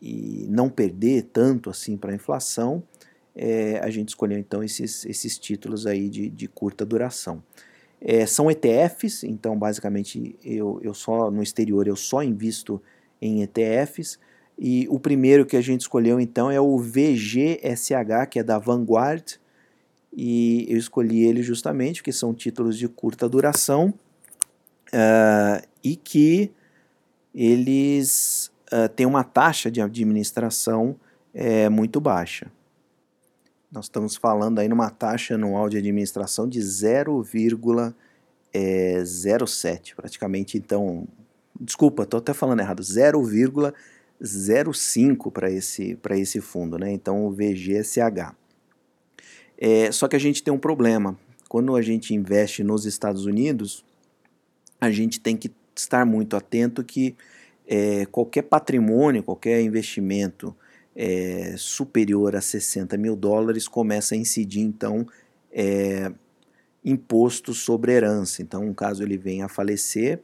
[0.00, 2.82] e não perder tanto assim para a inflação,
[3.34, 7.42] é, a gente escolheu então esses, esses títulos aí de, de curta duração.
[8.00, 12.82] É, são ETFs, então basicamente eu, eu só no exterior eu só invisto
[13.20, 14.18] em ETFs.
[14.58, 19.36] E o primeiro que a gente escolheu então é o VGSH, que é da Vanguard,
[20.14, 23.94] e eu escolhi ele justamente porque são títulos de curta duração
[24.92, 26.52] uh, e que
[27.34, 30.94] eles uh, têm uma taxa de administração
[31.34, 32.50] é, muito baixa.
[33.70, 37.94] Nós estamos falando aí numa taxa anual de administração de 0,07,
[38.52, 39.02] é,
[39.96, 41.08] praticamente então,
[41.58, 46.92] desculpa, estou até falando errado, 0,05 para esse, esse fundo, né?
[46.92, 48.34] Então o VGSH.
[49.56, 51.18] É, só que a gente tem um problema.
[51.48, 53.82] Quando a gente investe nos Estados Unidos,
[54.82, 57.14] a gente tem que estar muito atento que
[57.68, 60.52] é, qualquer patrimônio, qualquer investimento
[60.96, 65.06] é, superior a 60 mil dólares começa a incidir, então,
[65.52, 66.10] é,
[66.84, 68.42] imposto sobre herança.
[68.42, 70.18] Então, caso ele venha a falecer,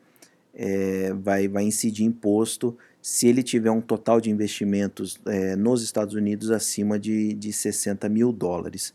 [0.52, 6.14] é, vai, vai incidir imposto se ele tiver um total de investimentos é, nos Estados
[6.14, 8.92] Unidos acima de, de 60 mil dólares.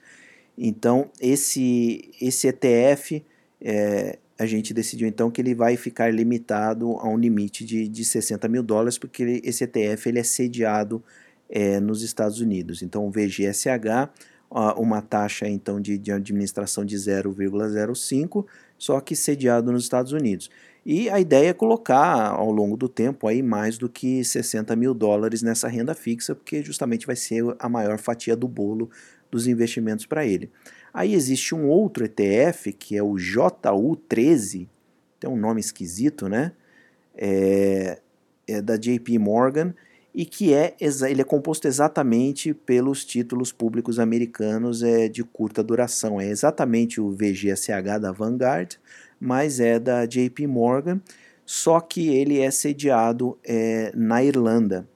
[0.58, 3.23] Então, esse, esse ETF,
[3.62, 8.06] é, a gente decidiu então que ele vai ficar limitado a um limite de, de
[8.06, 11.03] 60 mil dólares, porque esse ETF ele é sediado
[11.49, 12.82] é, nos Estados Unidos.
[12.82, 14.10] Então, o VGSH,
[14.77, 18.45] uma taxa então de, de administração de 0,05,
[18.77, 20.49] só que sediado nos Estados Unidos.
[20.86, 24.93] E a ideia é colocar ao longo do tempo aí mais do que 60 mil
[24.93, 28.89] dólares nessa renda fixa, porque justamente vai ser a maior fatia do bolo
[29.32, 30.51] dos investimentos para ele.
[30.93, 34.67] Aí existe um outro ETF que é o JU13,
[35.19, 36.51] tem um nome esquisito, né?
[37.15, 37.99] É,
[38.47, 39.73] é da JP Morgan
[40.13, 46.21] e que é ele é composto exatamente pelos títulos públicos americanos é, de curta duração.
[46.21, 48.75] É exatamente o VGSH da Vanguard,
[49.19, 51.01] mas é da JP Morgan,
[51.45, 54.88] só que ele é sediado é, na Irlanda.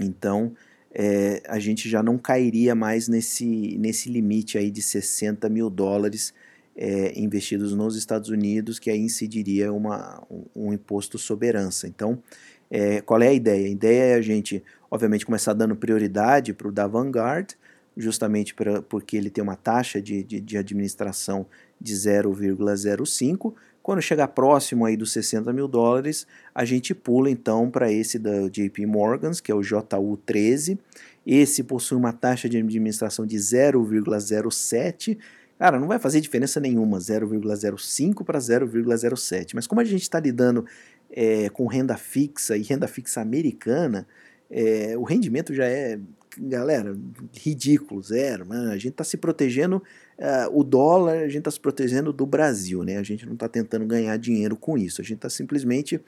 [0.00, 0.54] Então
[1.00, 6.34] é, a gente já não cairia mais nesse, nesse limite aí de 60 mil dólares
[6.76, 11.86] é, investidos nos Estados Unidos, que aí incidiria uma, um, um imposto sobre herança.
[11.86, 12.20] Então
[12.68, 13.66] é, qual é a ideia?
[13.66, 17.52] A ideia é a gente, obviamente, começar dando prioridade para o da Vanguard,
[17.96, 21.46] justamente pra, porque ele tem uma taxa de, de, de administração
[21.80, 23.54] de 0,05.
[23.88, 28.46] Quando chegar próximo aí dos 60 mil dólares, a gente pula então para esse da
[28.46, 30.78] JP Morgan, que é o JU13.
[31.26, 35.16] Esse possui uma taxa de administração de 0,07.
[35.58, 39.52] Cara, não vai fazer diferença nenhuma, 0,05 para 0,07.
[39.54, 40.66] Mas como a gente está lidando
[41.10, 44.06] é, com renda fixa e renda fixa americana,
[44.50, 45.98] é, o rendimento já é,
[46.38, 46.96] galera,
[47.32, 48.44] ridículo, zero.
[48.44, 48.70] Né?
[48.70, 49.82] A gente está se protegendo,
[50.18, 52.98] uh, o dólar, a gente está se protegendo do Brasil, né?
[52.98, 56.00] A gente não está tentando ganhar dinheiro com isso, a gente está simplesmente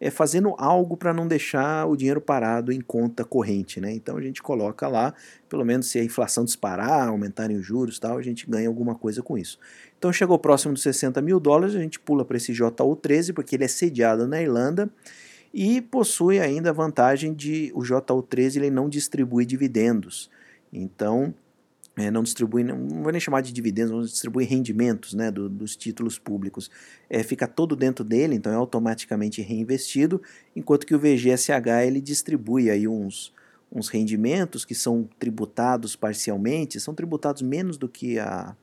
[0.00, 3.92] é, fazendo algo para não deixar o dinheiro parado em conta corrente, né?
[3.92, 5.14] Então a gente coloca lá,
[5.48, 9.22] pelo menos se a inflação disparar, aumentarem os juros tal, a gente ganha alguma coisa
[9.22, 9.58] com isso.
[9.98, 13.64] Então chegou próximo dos 60 mil dólares, a gente pula para esse JU13, porque ele
[13.64, 14.90] é sediado na Irlanda
[15.52, 20.30] e possui ainda a vantagem de o JU13 ele não distribui dividendos.
[20.70, 21.32] Então,
[21.96, 25.74] é, não distribui, não, vou nem chamar de dividendos, não distribui rendimentos né, do, dos
[25.74, 26.70] títulos públicos.
[27.08, 30.20] É, fica todo dentro dele, então é automaticamente reinvestido,
[30.54, 33.32] enquanto que o VGSH ele distribui aí uns,
[33.72, 38.54] uns rendimentos que são tributados parcialmente, são tributados menos do que a,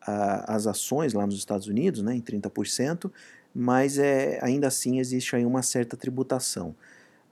[0.00, 3.10] a, as ações lá nos Estados Unidos, né, em 30%,
[3.52, 6.76] mas é, ainda assim existe aí uma certa tributação.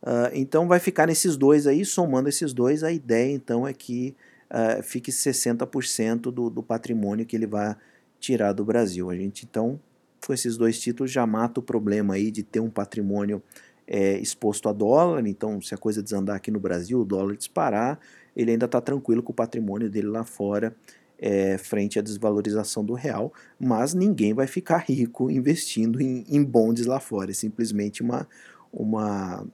[0.03, 4.17] Uh, então vai ficar nesses dois aí, somando esses dois, a ideia então é que
[4.51, 7.77] uh, fique 60% do, do patrimônio que ele vai
[8.19, 9.11] tirar do Brasil.
[9.11, 9.81] A gente então,
[10.27, 13.43] com esses dois títulos, já mata o problema aí de ter um patrimônio
[13.87, 17.99] é, exposto a dólar, então se a coisa desandar aqui no Brasil, o dólar disparar,
[18.37, 20.77] ele ainda está tranquilo com o patrimônio dele lá fora,
[21.19, 26.85] é, frente à desvalorização do real, mas ninguém vai ficar rico investindo em, em bondes
[26.85, 28.29] lá fora, é simplesmente uma,
[28.71, 29.47] uma,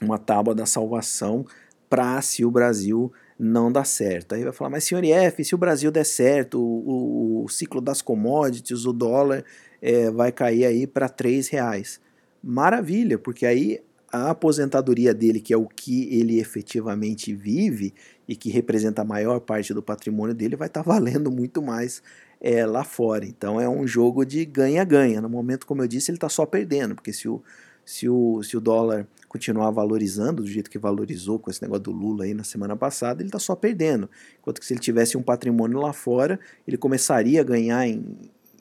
[0.00, 1.46] uma tábua da salvação
[1.88, 4.34] para se o Brasil não dá certo.
[4.34, 8.00] Aí vai falar, mas senhor IF, se o Brasil der certo, o, o, ciclo das
[8.00, 9.44] commodities, o dólar
[9.82, 12.00] é, vai cair aí para três reais.
[12.42, 13.80] Maravilha, porque aí
[14.12, 17.92] a aposentadoria dele, que é o que ele efetivamente vive
[18.28, 22.02] e que representa a maior parte do patrimônio dele, vai estar tá valendo muito mais
[22.40, 23.24] é, lá fora.
[23.24, 25.20] Então é um jogo de ganha-ganha.
[25.20, 27.42] No momento, como eu disse, ele está só perdendo, porque se o,
[27.84, 31.90] se o, se o dólar continuar valorizando do jeito que valorizou com esse negócio do
[31.92, 34.08] Lula aí na semana passada, ele está só perdendo.
[34.40, 38.04] Enquanto que se ele tivesse um patrimônio lá fora, ele começaria a ganhar em,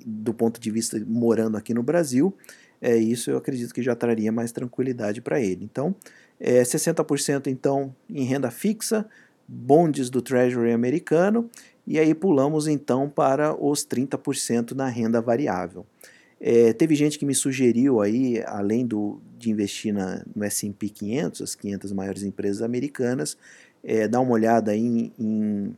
[0.05, 2.35] do ponto de vista morando aqui no Brasil
[2.83, 5.63] é, isso eu acredito que já traria mais tranquilidade para ele.
[5.63, 5.95] Então,
[6.37, 9.05] é, 60% então em renda fixa,
[9.47, 11.49] bondes do Treasury americano,
[11.87, 15.85] e aí pulamos então para os 30% na renda variável.
[16.45, 21.41] É, teve gente que me sugeriu aí, além do, de investir na, no S&P 500,
[21.41, 23.37] as 500 maiores empresas americanas,
[23.81, 25.73] é, dar uma olhada em, em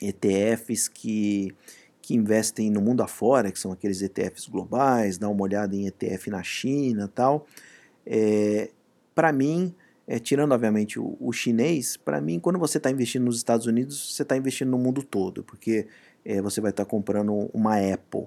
[0.00, 1.54] ETFs que
[2.02, 6.30] que investem no mundo afora, que são aqueles ETFs globais, dá uma olhada em ETF
[6.30, 7.46] na China tal.
[8.04, 8.70] É,
[9.14, 9.72] para mim,
[10.08, 14.16] é, tirando obviamente o, o chinês, para mim, quando você está investindo nos Estados Unidos,
[14.16, 15.86] você está investindo no mundo todo, porque
[16.24, 18.26] é, você vai estar tá comprando uma Apple.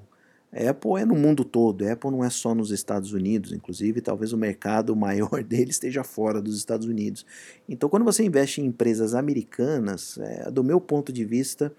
[0.54, 4.38] Apple é no mundo todo, Apple não é só nos Estados Unidos, inclusive talvez o
[4.38, 7.26] mercado maior dele esteja fora dos Estados Unidos.
[7.68, 11.74] Então, quando você investe em empresas americanas, é, do meu ponto de vista,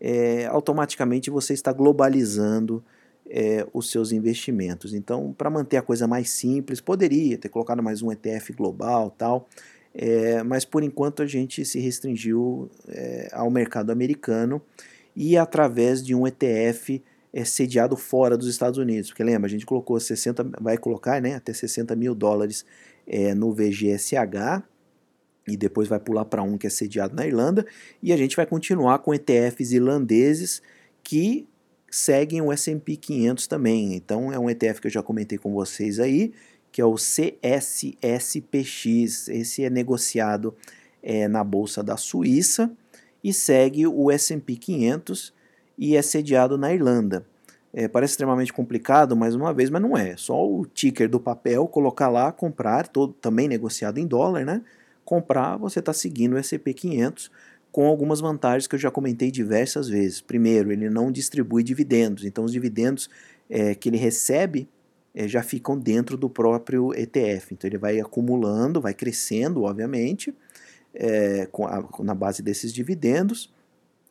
[0.00, 2.82] é, automaticamente você está globalizando
[3.28, 4.94] é, os seus investimentos.
[4.94, 9.48] Então, para manter a coisa mais simples, poderia ter colocado mais um ETF global tal,
[9.94, 14.62] é, mas por enquanto a gente se restringiu é, ao mercado americano
[15.14, 17.02] e através de um ETF
[17.32, 19.10] é, sediado fora dos Estados Unidos.
[19.10, 22.64] Porque lembra, a gente colocou 60, vai colocar né, até 60 mil dólares
[23.06, 24.62] é, no VGSH
[25.48, 27.66] e depois vai pular para um que é sediado na Irlanda
[28.02, 30.62] e a gente vai continuar com ETFs irlandeses
[31.02, 31.48] que
[31.90, 33.94] seguem o S&P 500 também.
[33.94, 36.32] Então é um ETF que eu já comentei com vocês aí,
[36.70, 37.98] que é o CSSPX.
[39.28, 40.54] Esse é negociado
[41.02, 42.70] é, na bolsa da Suíça
[43.24, 45.39] e segue o S&P 500
[45.80, 47.24] e é sediado na Irlanda.
[47.72, 50.14] É, parece extremamente complicado, mais uma vez, mas não é.
[50.16, 54.60] Só o ticker do papel, colocar lá, comprar, todo também negociado em dólar, né?
[55.04, 57.30] Comprar, você está seguindo o S&P 500
[57.72, 60.20] com algumas vantagens que eu já comentei diversas vezes.
[60.20, 63.08] Primeiro, ele não distribui dividendos, então os dividendos
[63.48, 64.68] é, que ele recebe
[65.14, 67.54] é, já ficam dentro do próprio ETF.
[67.54, 70.34] Então ele vai acumulando, vai crescendo, obviamente,
[70.92, 73.50] é, a, na base desses dividendos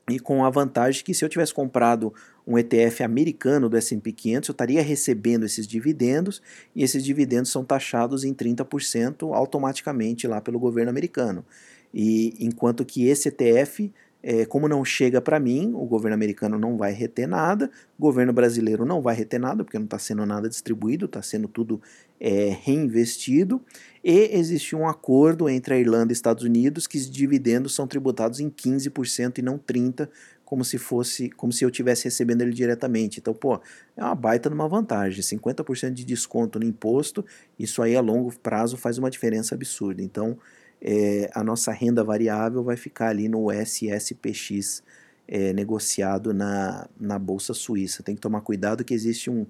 [0.10, 2.14] e com a vantagem que se eu tivesse comprado
[2.46, 6.42] um ETF americano do S&P 500, eu estaria recebendo esses dividendos
[6.76, 11.46] e esses dividendos são taxados em 30% automaticamente lá pelo governo americano.
[11.94, 13.92] E enquanto que esse ETF
[14.22, 18.34] é, como não chega para mim, o governo americano não vai reter nada, o governo
[18.34, 21.82] brasileiro não vai reter nada, porque não está sendo nada distribuído, está sendo tudo
[22.20, 23.62] é, reinvestido,
[24.04, 28.40] e existe um acordo entre a Irlanda e Estados Unidos que os dividendos são tributados
[28.40, 30.10] em 15% e não 30%,
[30.50, 33.20] como se fosse, como se eu estivesse recebendo ele diretamente.
[33.20, 33.62] Então, pô,
[33.96, 37.24] é uma baita de uma vantagem, 50% de desconto no imposto,
[37.58, 40.02] isso aí a longo prazo faz uma diferença absurda.
[40.02, 40.40] Então,
[40.82, 44.82] é, a nossa renda variável vai ficar ali no SSPX
[45.28, 48.02] é, negociado na, na Bolsa Suíça.
[48.02, 49.46] Tem que tomar cuidado que existe um,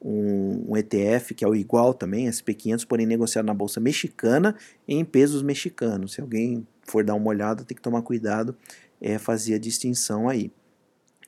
[0.00, 4.56] um, um, ETF que é o igual também, SP500, porém negociado na Bolsa Mexicana
[4.88, 6.14] em pesos mexicanos.
[6.14, 8.56] Se alguém for dar uma olhada, tem que tomar cuidado,
[9.00, 10.50] é, fazer a distinção aí.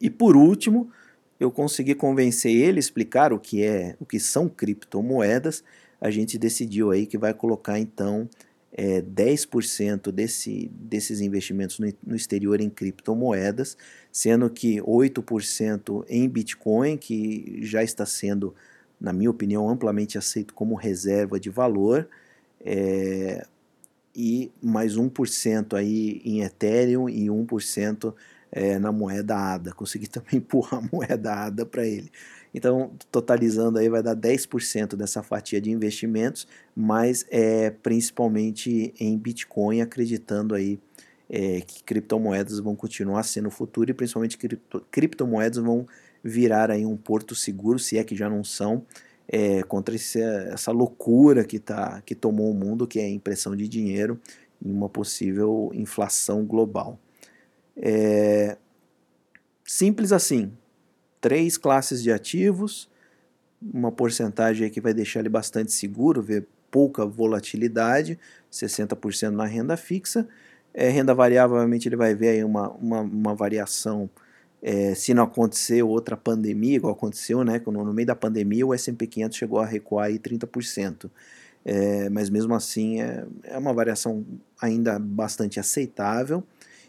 [0.00, 0.90] E por último,
[1.38, 5.62] eu consegui convencer ele, explicar o que é, o que são criptomoedas.
[6.00, 8.28] A gente decidiu aí que vai colocar então
[8.76, 13.78] é, 10% desse, desses investimentos no, no, exterior em criptomoedas,
[14.10, 18.52] sendo que 8% em Bitcoin, que já está sendo,
[19.00, 22.08] na minha opinião, amplamente aceito como reserva de valor,
[22.60, 23.46] é,
[24.14, 28.12] e mais 1% aí em Ethereum e 1%
[28.50, 29.72] é, na moeda ADA.
[29.72, 32.10] Consegui também empurrar a moeda ADA para ele.
[32.54, 39.80] Então, totalizando aí vai dar 10% dessa fatia de investimentos, mas é principalmente em Bitcoin,
[39.80, 40.78] acreditando aí
[41.28, 45.84] é, que criptomoedas vão continuar sendo o futuro e principalmente cripto, criptomoedas vão
[46.22, 48.86] virar aí um porto seguro, se é que já não são,
[49.26, 53.56] é, contra esse, essa loucura que, tá, que tomou o mundo, que é a impressão
[53.56, 54.20] de dinheiro
[54.64, 57.00] em uma possível inflação global.
[57.76, 58.56] É,
[59.64, 60.52] simples assim,
[61.24, 62.86] três classes de ativos,
[63.62, 68.18] uma porcentagem que vai deixar ele bastante seguro, ver pouca volatilidade,
[68.52, 70.28] 60% na renda fixa.
[70.74, 74.10] É, renda variável, obviamente, ele vai ver aí uma, uma, uma variação
[74.62, 77.58] é, se não acontecer outra pandemia, igual aconteceu, né?
[77.64, 81.08] No, no meio da pandemia, o S&P 500 chegou a recuar aí 30%.
[81.64, 84.26] É, mas mesmo assim é, é uma variação
[84.60, 86.44] ainda bastante aceitável.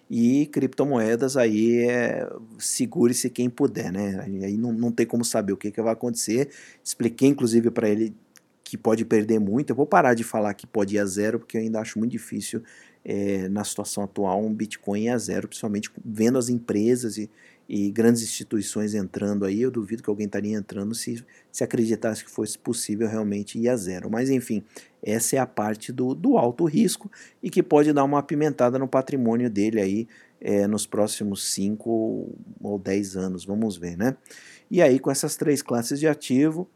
[0.09, 2.29] E criptomoedas aí é
[2.59, 4.23] segure-se quem puder, né?
[4.43, 6.49] Aí não, não tem como saber o que, que vai acontecer.
[6.83, 8.15] Expliquei inclusive para ele
[8.63, 9.69] que pode perder muito.
[9.69, 12.11] Eu vou parar de falar que pode ir a zero, porque eu ainda acho muito
[12.11, 12.61] difícil
[13.03, 17.29] é, na situação atual um Bitcoin a zero, principalmente vendo as empresas e,
[17.67, 22.29] e grandes instituições entrando aí, eu duvido que alguém estaria entrando se, se acreditasse que
[22.29, 24.09] fosse possível realmente ir a zero.
[24.09, 24.63] Mas enfim,
[25.01, 27.11] essa é a parte do, do alto risco
[27.41, 30.07] e que pode dar uma apimentada no patrimônio dele aí
[30.39, 32.29] é, nos próximos 5
[32.61, 34.15] ou 10 anos, vamos ver, né?
[34.69, 36.69] E aí com essas três classes de ativo,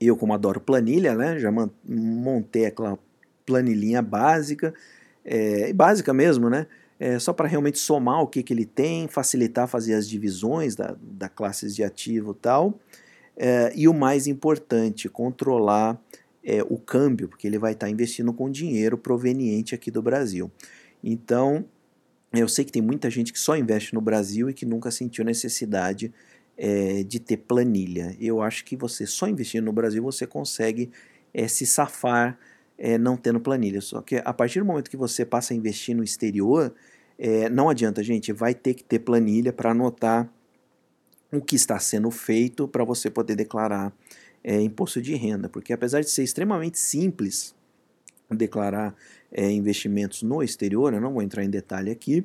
[0.00, 1.50] eu como adoro planilha, né, já
[1.84, 2.98] montei aquela
[3.44, 4.74] planilhinha básica,
[5.24, 6.66] é, básica mesmo, né?
[6.98, 10.96] É, só para realmente somar o que, que ele tem, facilitar fazer as divisões da,
[11.00, 12.78] da classes de ativo tal.
[13.36, 16.00] É, e o mais importante, controlar
[16.42, 20.50] é, o câmbio, porque ele vai estar tá investindo com dinheiro proveniente aqui do Brasil.
[21.04, 21.64] Então,
[22.32, 25.24] eu sei que tem muita gente que só investe no Brasil e que nunca sentiu
[25.24, 26.12] necessidade
[26.56, 28.16] é, de ter planilha.
[28.18, 30.90] Eu acho que você só investindo no Brasil você consegue
[31.34, 32.38] é, se safar
[32.78, 33.80] é, não tendo planilha.
[33.80, 36.74] Só que a partir do momento que você passa a investir no exterior,
[37.18, 40.30] é, não adianta, gente, vai ter que ter planilha para anotar
[41.32, 43.92] o que está sendo feito para você poder declarar
[44.44, 47.54] é, imposto de renda, porque apesar de ser extremamente simples
[48.30, 48.94] declarar
[49.32, 52.24] é, investimentos no exterior, eu não vou entrar em detalhe aqui,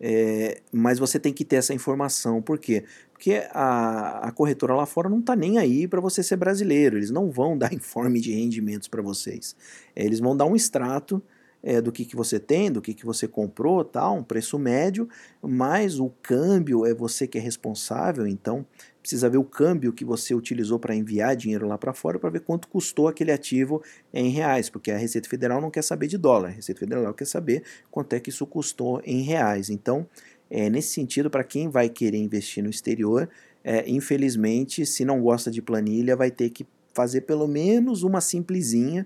[0.00, 2.42] é, mas você tem que ter essa informação.
[2.42, 2.84] Por quê?
[3.12, 6.96] Porque a, a corretora lá fora não está nem aí para você ser brasileiro.
[6.96, 9.56] Eles não vão dar informe de rendimentos para vocês.
[9.94, 11.22] É, eles vão dar um extrato
[11.66, 15.08] é, do que, que você tem, do que, que você comprou, tal, um preço médio,
[15.42, 18.64] mas o câmbio é você que é responsável, então
[19.02, 22.40] precisa ver o câmbio que você utilizou para enviar dinheiro lá para fora para ver
[22.40, 23.82] quanto custou aquele ativo
[24.14, 27.26] em reais, porque a Receita Federal não quer saber de dólar, a Receita Federal quer
[27.26, 29.68] saber quanto é que isso custou em reais.
[29.68, 30.06] Então,
[30.48, 33.28] é, nesse sentido, para quem vai querer investir no exterior,
[33.64, 36.64] é, infelizmente, se não gosta de planilha, vai ter que
[36.94, 39.04] fazer pelo menos uma simplesinha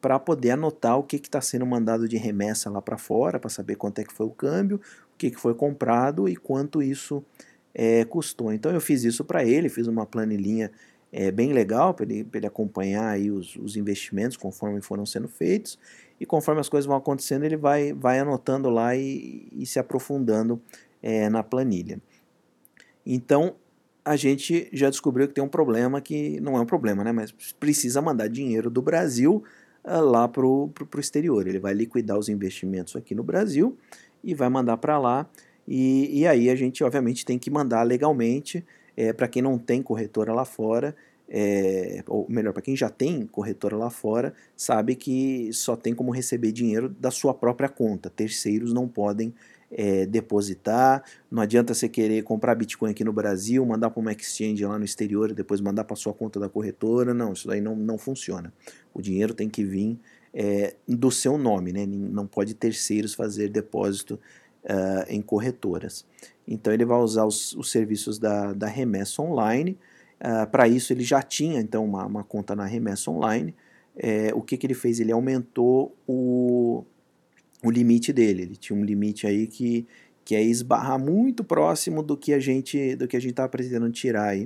[0.00, 3.76] para poder anotar o que está sendo mandado de remessa lá para fora, para saber
[3.76, 4.76] quanto é que foi o câmbio,
[5.14, 7.24] o que, que foi comprado e quanto isso
[7.74, 8.52] é, custou.
[8.52, 10.70] Então eu fiz isso para ele, fiz uma planilhinha
[11.12, 15.78] é, bem legal para ele, ele acompanhar aí os, os, investimentos conforme foram sendo feitos
[16.20, 20.60] e conforme as coisas vão acontecendo ele vai, vai anotando lá e, e se aprofundando
[21.02, 22.00] é, na planilha.
[23.06, 23.56] Então
[24.04, 27.12] a gente já descobriu que tem um problema que não é um problema, né?
[27.12, 29.44] Mas precisa mandar dinheiro do Brasil
[29.88, 31.46] lá para o exterior.
[31.46, 33.76] Ele vai liquidar os investimentos aqui no Brasil
[34.22, 35.28] e vai mandar para lá
[35.68, 38.64] e, e aí a gente, obviamente, tem que mandar legalmente
[38.96, 40.96] é, para quem não tem corretora lá fora,
[41.28, 46.10] é, ou melhor, para quem já tem corretora lá fora, sabe que só tem como
[46.10, 48.08] receber dinheiro da sua própria conta.
[48.08, 49.34] Terceiros não podem
[49.70, 51.02] é, depositar.
[51.30, 54.84] Não adianta você querer comprar Bitcoin aqui no Brasil, mandar para uma exchange lá no
[54.84, 57.12] exterior e depois mandar para sua conta da corretora.
[57.12, 58.52] Não, isso daí não, não funciona.
[58.94, 59.98] O dinheiro tem que vir
[60.32, 61.86] é, do seu nome, né?
[61.86, 64.18] Não pode terceiros fazer depósito
[64.64, 66.04] uh, em corretoras.
[66.46, 69.78] Então ele vai usar os, os serviços da, da remessa online.
[70.20, 73.54] Uh, Para isso ele já tinha então uma, uma conta na remessa online.
[73.96, 75.00] É, o que, que ele fez?
[75.00, 76.84] Ele aumentou o,
[77.62, 78.42] o limite dele.
[78.42, 79.86] Ele tinha um limite aí que,
[80.24, 83.90] que é esbarrar muito próximo do que a gente do que a gente estava pretendendo
[83.90, 84.44] tirar aí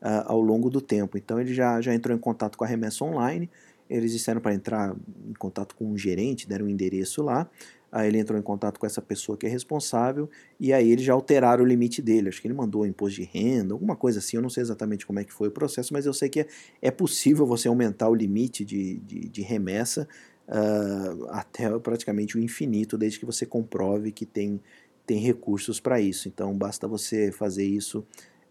[0.00, 1.16] uh, ao longo do tempo.
[1.16, 3.48] Então ele já, já entrou em contato com a remessa online.
[3.88, 4.94] Eles disseram para entrar
[5.28, 7.48] em contato com um gerente, deram um endereço lá.
[7.90, 11.12] Aí ele entrou em contato com essa pessoa que é responsável e aí eles já
[11.12, 12.30] alteraram o limite dele.
[12.30, 14.38] Acho que ele mandou imposto de renda, alguma coisa assim.
[14.38, 16.46] Eu não sei exatamente como é que foi o processo, mas eu sei que é,
[16.80, 20.08] é possível você aumentar o limite de, de, de remessa
[20.48, 24.60] uh, até praticamente o infinito, desde que você comprove que tem,
[25.06, 26.28] tem recursos para isso.
[26.28, 28.04] Então basta você fazer isso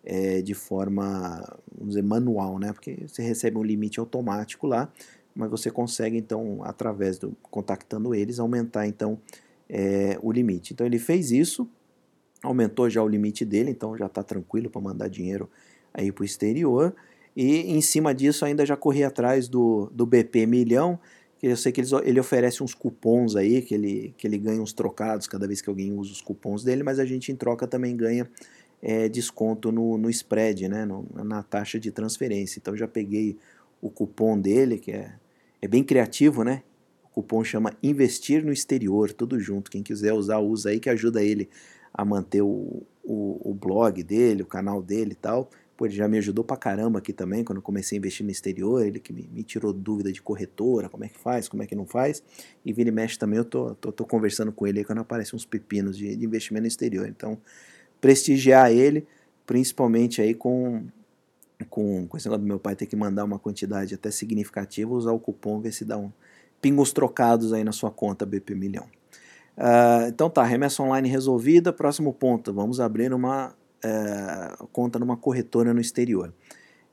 [0.03, 1.41] é, de forma,
[1.73, 2.73] vamos dizer, manual, né?
[2.73, 4.91] Porque você recebe um limite automático lá
[5.35, 9.19] mas você consegue então, através do contactando eles, aumentar então
[9.69, 10.73] é, o limite.
[10.73, 11.67] Então ele fez isso,
[12.43, 15.49] aumentou já o limite dele, então já está tranquilo para mandar dinheiro
[15.93, 16.93] aí para o exterior.
[17.35, 20.99] E em cima disso ainda já corri atrás do, do BP Milhão,
[21.41, 24.61] que eu sei que eles, ele oferece uns cupons aí, que ele, que ele ganha
[24.61, 27.65] uns trocados cada vez que alguém usa os cupons dele, mas a gente em troca
[27.65, 28.29] também ganha
[28.79, 32.59] é, desconto no, no spread, né, no, na taxa de transferência.
[32.59, 33.39] Então já peguei
[33.81, 35.15] o cupom dele, que é,
[35.59, 36.61] é bem criativo, né?
[37.05, 39.71] O cupom chama Investir no Exterior, tudo junto.
[39.71, 41.49] Quem quiser usar, usa aí que ajuda ele
[41.91, 45.49] a manter o, o, o blog dele, o canal dele e tal.
[45.81, 48.85] Pô, ele já me ajudou pra caramba aqui também, quando comecei a investir no exterior,
[48.85, 51.73] ele que me, me, tirou dúvida de corretora, como é que faz, como é que
[51.73, 52.21] não faz.
[52.63, 55.35] E vira e mexe também, eu tô, tô, tô conversando com ele aí quando aparecem
[55.35, 57.07] uns pepinos de, de investimento no exterior.
[57.07, 57.35] Então,
[57.99, 59.07] prestigiar ele,
[59.43, 60.85] principalmente aí com
[61.67, 65.13] com, com esse negócio do meu pai ter que mandar uma quantidade até significativa, usar
[65.13, 66.11] o cupom, ver se dá um
[66.61, 68.85] pingos trocados aí na sua conta BP Milhão.
[69.57, 71.73] Uh, então tá, remessa online resolvida.
[71.73, 73.55] Próximo ponto, vamos abrir uma
[73.85, 76.33] uh, conta numa corretora no exterior.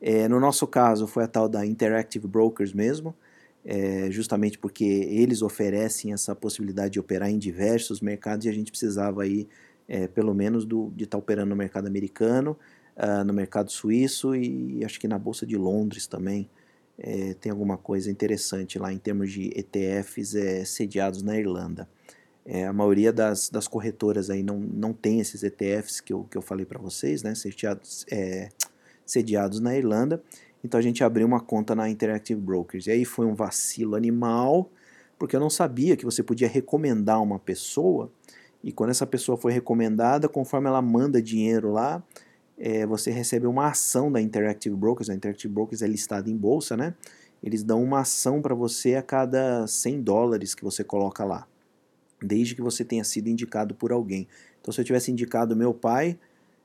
[0.00, 3.14] É, no nosso caso foi a tal da Interactive Brokers mesmo,
[3.64, 8.70] é, justamente porque eles oferecem essa possibilidade de operar em diversos mercados e a gente
[8.70, 9.48] precisava aí,
[9.88, 12.56] é, pelo menos, do, de estar tá operando no mercado americano,
[12.96, 16.48] uh, no mercado suíço e acho que na Bolsa de Londres também
[16.98, 21.88] é, tem alguma coisa interessante lá em termos de ETFs é, sediados na Irlanda.
[22.50, 26.38] É, a maioria das, das corretoras aí não, não tem esses ETFs que eu, que
[26.38, 28.48] eu falei para vocês, né, sediados, é,
[29.04, 30.22] sediados na Irlanda.
[30.64, 32.86] Então a gente abriu uma conta na Interactive Brokers.
[32.86, 34.70] E aí foi um vacilo animal,
[35.18, 38.10] porque eu não sabia que você podia recomendar uma pessoa,
[38.64, 42.02] e quando essa pessoa foi recomendada, conforme ela manda dinheiro lá,
[42.58, 45.10] é, você recebe uma ação da Interactive Brokers.
[45.10, 46.94] A Interactive Brokers é listada em bolsa, né?
[47.42, 51.46] Eles dão uma ação para você a cada 100 dólares que você coloca lá,
[52.22, 54.26] desde que você tenha sido indicado por alguém.
[54.60, 56.18] Então, se eu tivesse indicado meu pai,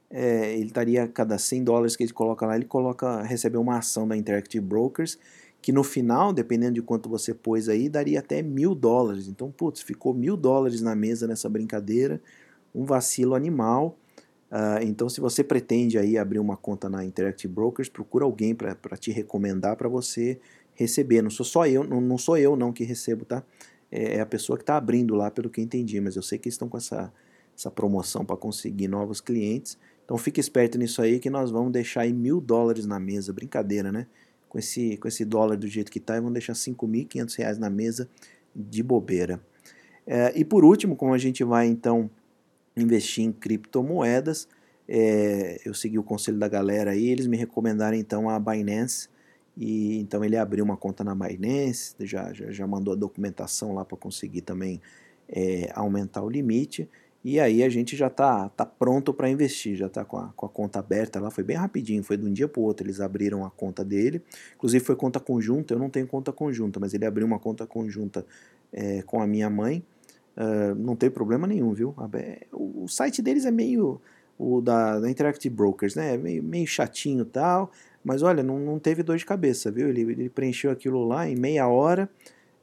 [0.09, 4.07] é, ele estaria, cada 100 dólares que ele coloca lá, ele coloca, recebe uma ação
[4.07, 5.17] da Interactive Brokers,
[5.61, 9.27] que no final, dependendo de quanto você pôs aí, daria até mil dólares.
[9.27, 12.21] Então, putz, ficou mil dólares na mesa nessa brincadeira,
[12.75, 13.97] um vacilo animal.
[14.51, 18.75] Uh, então, se você pretende aí abrir uma conta na Interactive Brokers, procura alguém para
[18.97, 20.37] te recomendar para você
[20.75, 21.21] receber.
[21.21, 23.43] Não sou só eu, não, não sou eu não que recebo, tá?
[23.93, 26.39] É, é a pessoa que está abrindo lá, pelo que eu entendi, mas eu sei
[26.39, 27.13] que estão com essa,
[27.55, 29.77] essa promoção para conseguir novos clientes.
[30.03, 33.91] Então fique esperto nisso aí que nós vamos deixar aí mil dólares na mesa, brincadeira,
[33.91, 34.07] né?
[34.49, 38.09] Com esse, com esse dólar do jeito que está, vamos deixar 5.500 reais na mesa
[38.55, 39.39] de bobeira.
[40.05, 42.09] É, e por último, como a gente vai então
[42.75, 44.47] investir em criptomoedas,
[44.87, 49.07] é, eu segui o conselho da galera aí, eles me recomendaram então a Binance,
[49.55, 53.85] e então ele abriu uma conta na Binance, já, já, já mandou a documentação lá
[53.85, 54.81] para conseguir também
[55.29, 56.89] é, aumentar o limite.
[57.23, 60.45] E aí a gente já está tá pronto para investir, já está com a, com
[60.45, 62.99] a conta aberta lá, foi bem rapidinho, foi de um dia para o outro, eles
[62.99, 64.21] abriram a conta dele,
[64.55, 68.25] inclusive foi conta conjunta, eu não tenho conta conjunta, mas ele abriu uma conta conjunta
[68.73, 69.81] é, com a minha mãe,
[70.35, 71.95] uh, não tem problema nenhum, viu?
[72.51, 74.01] O, site deles é meio,
[74.37, 77.71] o da, da Interactive Brokers, né, é meio, meio chatinho tal,
[78.03, 79.89] mas olha, não, não teve dor de cabeça, viu?
[79.89, 82.09] Ele, ele preencheu aquilo lá em meia hora,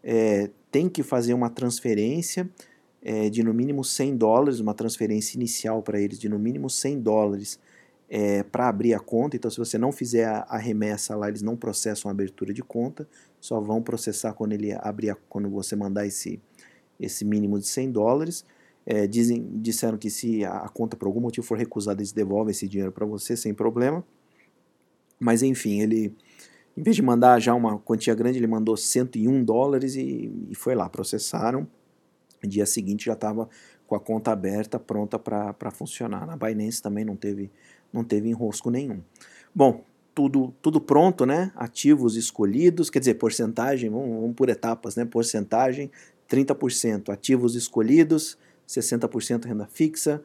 [0.02, 2.48] é, tem que fazer uma transferência,
[3.02, 7.00] é, de no mínimo 100 dólares, uma transferência inicial para eles de no mínimo 100
[7.00, 7.58] dólares
[8.08, 9.36] é, para abrir a conta.
[9.36, 12.62] Então, se você não fizer a, a, remessa lá, eles não processam a abertura de
[12.62, 13.08] conta,
[13.40, 16.40] só vão processar quando ele abrir a, quando você mandar esse,
[16.98, 18.44] esse mínimo de 100 dólares.
[18.84, 22.50] É, dizem, disseram que se a, a conta por algum motivo for recusada, eles devolvem
[22.50, 24.04] esse dinheiro para você sem problema.
[25.20, 26.16] Mas enfim, ele,
[26.76, 30.74] em vez de mandar já uma quantia grande, ele mandou 101 dólares e, e foi
[30.74, 31.68] lá, processaram
[32.48, 33.48] dia seguinte já estava
[33.86, 36.26] com a conta aberta, pronta para funcionar.
[36.26, 37.50] Na Binance também não teve,
[37.92, 39.00] não teve enrosco nenhum.
[39.54, 41.52] Bom, tudo, tudo pronto, né?
[41.56, 45.04] Ativos escolhidos, quer dizer, porcentagem, vamos, vamos por etapas, né?
[45.04, 45.90] Porcentagem,
[46.28, 47.10] 30%.
[47.10, 50.22] Ativos escolhidos, 60% renda fixa,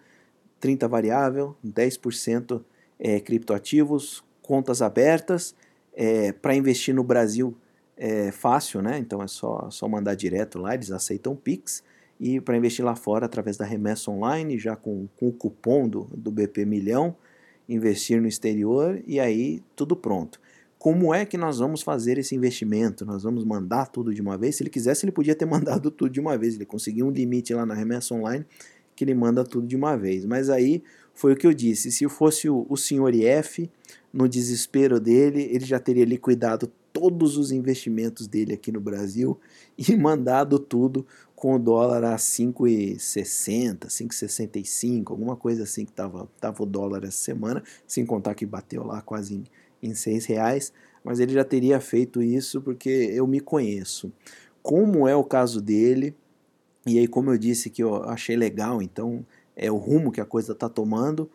[0.62, 2.64] 30% variável, 10%
[3.00, 5.56] é, criptoativos, contas abertas.
[5.94, 7.56] É, para investir no Brasil
[7.98, 8.98] é fácil, né?
[8.98, 11.84] Então é só, só mandar direto lá, eles aceitam Pix
[12.20, 16.10] e para investir lá fora através da remessa online, já com, com o cupom do,
[16.16, 17.16] do BP Milhão,
[17.68, 20.40] investir no exterior e aí tudo pronto.
[20.78, 23.06] Como é que nós vamos fazer esse investimento?
[23.06, 24.56] Nós vamos mandar tudo de uma vez?
[24.56, 26.56] Se ele quisesse, ele podia ter mandado tudo de uma vez.
[26.56, 28.46] Ele conseguiu um limite lá na remessa online
[28.96, 30.26] que ele manda tudo de uma vez.
[30.26, 30.84] Mas aí
[31.16, 33.72] foi o que eu disse: se fosse o, o senhor IF,
[34.14, 39.40] no desespero dele, ele já teria liquidado todos os investimentos dele aqui no Brasil
[39.78, 41.06] e mandado tudo
[41.36, 47.18] com o dólar a 5,60, 5,65, alguma coisa assim que estava tava o dólar essa
[47.18, 50.72] semana, sem contar que bateu lá quase em, em 6 reais,
[51.04, 54.12] mas ele já teria feito isso porque eu me conheço.
[54.64, 56.16] Como é o caso dele,
[56.88, 59.26] e aí como eu disse que eu achei legal, então
[59.56, 61.30] é o rumo que a coisa está tomando,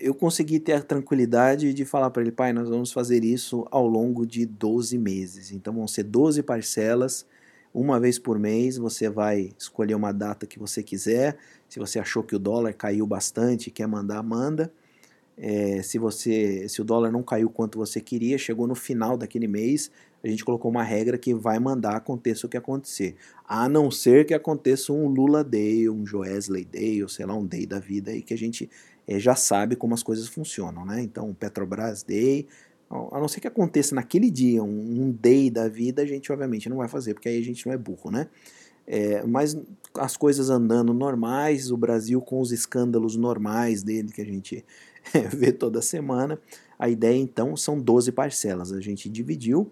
[0.00, 3.86] eu consegui ter a tranquilidade de falar para ele, pai, nós vamos fazer isso ao
[3.86, 5.52] longo de 12 meses.
[5.52, 7.26] Então vão ser 12 parcelas,
[7.72, 11.36] uma vez por mês você vai escolher uma data que você quiser.
[11.68, 14.72] Se você achou que o dólar caiu bastante e quer mandar, manda.
[15.36, 19.46] É, se você se o dólar não caiu quanto você queria, chegou no final daquele
[19.46, 19.90] mês,
[20.22, 23.16] a gente colocou uma regra que vai mandar aconteça o que acontecer.
[23.46, 27.46] A não ser que aconteça um Lula Day, um Joesley Day, ou sei lá, um
[27.46, 28.68] Day da vida aí que a gente
[29.08, 31.02] é, já sabe como as coisas funcionam, né?
[31.02, 32.46] Então, Petrobras Day,
[32.90, 36.68] a não ser que aconteça naquele dia um, um day da vida, a gente obviamente
[36.68, 38.28] não vai fazer, porque aí a gente não é burro, né?
[38.86, 39.56] É, mas
[39.94, 44.64] as coisas andando normais, o Brasil com os escândalos normais dele que a gente
[45.32, 46.40] vê toda semana,
[46.76, 48.72] a ideia então são 12 parcelas.
[48.72, 49.70] A gente dividiu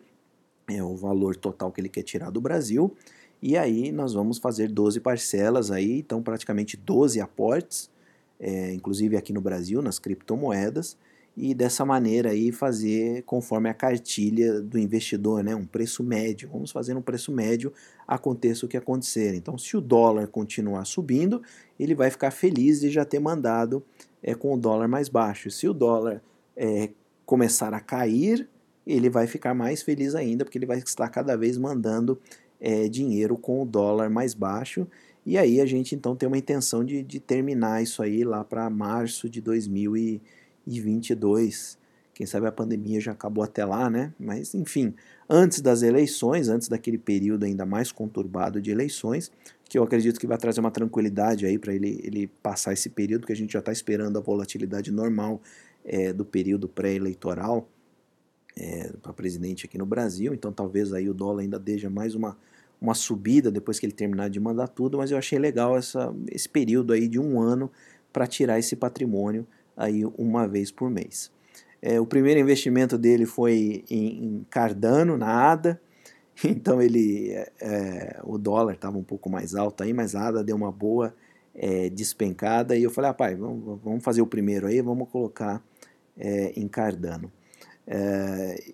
[0.68, 2.94] é, o valor total que ele quer tirar do Brasil,
[3.40, 7.90] e aí nós vamos fazer 12 parcelas aí, então praticamente 12 aportes
[8.38, 10.96] é, inclusive aqui no Brasil, nas criptomoedas,
[11.36, 16.48] e dessa maneira aí fazer conforme a cartilha do investidor, né, um preço médio.
[16.52, 17.72] Vamos fazer um preço médio,
[18.08, 19.34] aconteça o que acontecer.
[19.34, 21.40] Então, se o dólar continuar subindo,
[21.78, 23.84] ele vai ficar feliz de já ter mandado
[24.20, 25.48] é, com o dólar mais baixo.
[25.48, 26.20] Se o dólar
[26.56, 26.90] é,
[27.24, 28.48] começar a cair,
[28.92, 32.18] ele vai ficar mais feliz ainda, porque ele vai estar cada vez mandando
[32.60, 34.86] é, dinheiro com o dólar mais baixo
[35.28, 38.70] e aí a gente então tem uma intenção de, de terminar isso aí lá para
[38.70, 41.76] março de 2022.
[42.14, 44.14] Quem sabe a pandemia já acabou até lá, né?
[44.18, 44.94] Mas enfim,
[45.28, 49.30] antes das eleições, antes daquele período ainda mais conturbado de eleições,
[49.68, 53.26] que eu acredito que vai trazer uma tranquilidade aí para ele, ele passar esse período,
[53.26, 55.42] que a gente já está esperando a volatilidade normal
[55.84, 57.68] é, do período pré-eleitoral
[58.58, 62.36] é, para presidente aqui no Brasil, então talvez aí o dólar ainda deixe mais uma,
[62.80, 66.48] uma subida depois que ele terminar de mandar tudo, mas eu achei legal essa, esse
[66.48, 67.70] período aí de um ano
[68.12, 69.46] para tirar esse patrimônio
[69.76, 71.30] aí uma vez por mês.
[71.80, 75.80] É, o primeiro investimento dele foi em, em Cardano, na ADA,
[76.44, 80.42] então ele, é, é, o dólar estava um pouco mais alto aí, mas a ADA
[80.42, 81.14] deu uma boa
[81.54, 85.62] é, despencada e eu falei, ah, pai, vamos, vamos fazer o primeiro aí, vamos colocar
[86.16, 87.30] é, em Cardano.
[87.90, 88.72] É,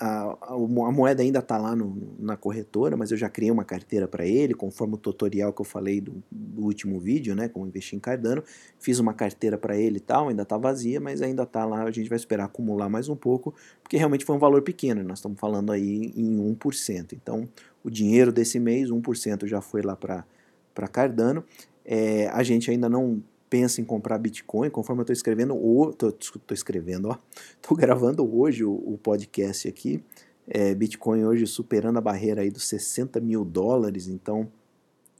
[0.00, 0.56] a, a,
[0.92, 4.52] moeda ainda está lá no, na corretora, mas eu já criei uma carteira para ele,
[4.52, 8.42] conforme o tutorial que eu falei do, do, último vídeo, né, como investir em Cardano.
[8.78, 11.84] Fiz uma carteira para ele e tal, ainda está vazia, mas ainda está lá.
[11.84, 15.02] A gente vai esperar acumular mais um pouco, porque realmente foi um valor pequeno.
[15.02, 17.12] Nós estamos falando aí em 1%.
[17.12, 17.48] Então,
[17.82, 21.44] o dinheiro desse mês, 1% já foi lá para Cardano.
[21.84, 23.22] É, a gente ainda não
[23.54, 25.54] pensa em comprar Bitcoin, conforme eu estou escrevendo,
[25.90, 26.12] estou
[26.50, 27.16] escrevendo, ó,
[27.52, 30.02] estou gravando hoje o, o podcast aqui,
[30.48, 34.50] é, Bitcoin hoje superando a barreira aí dos 60 mil dólares, então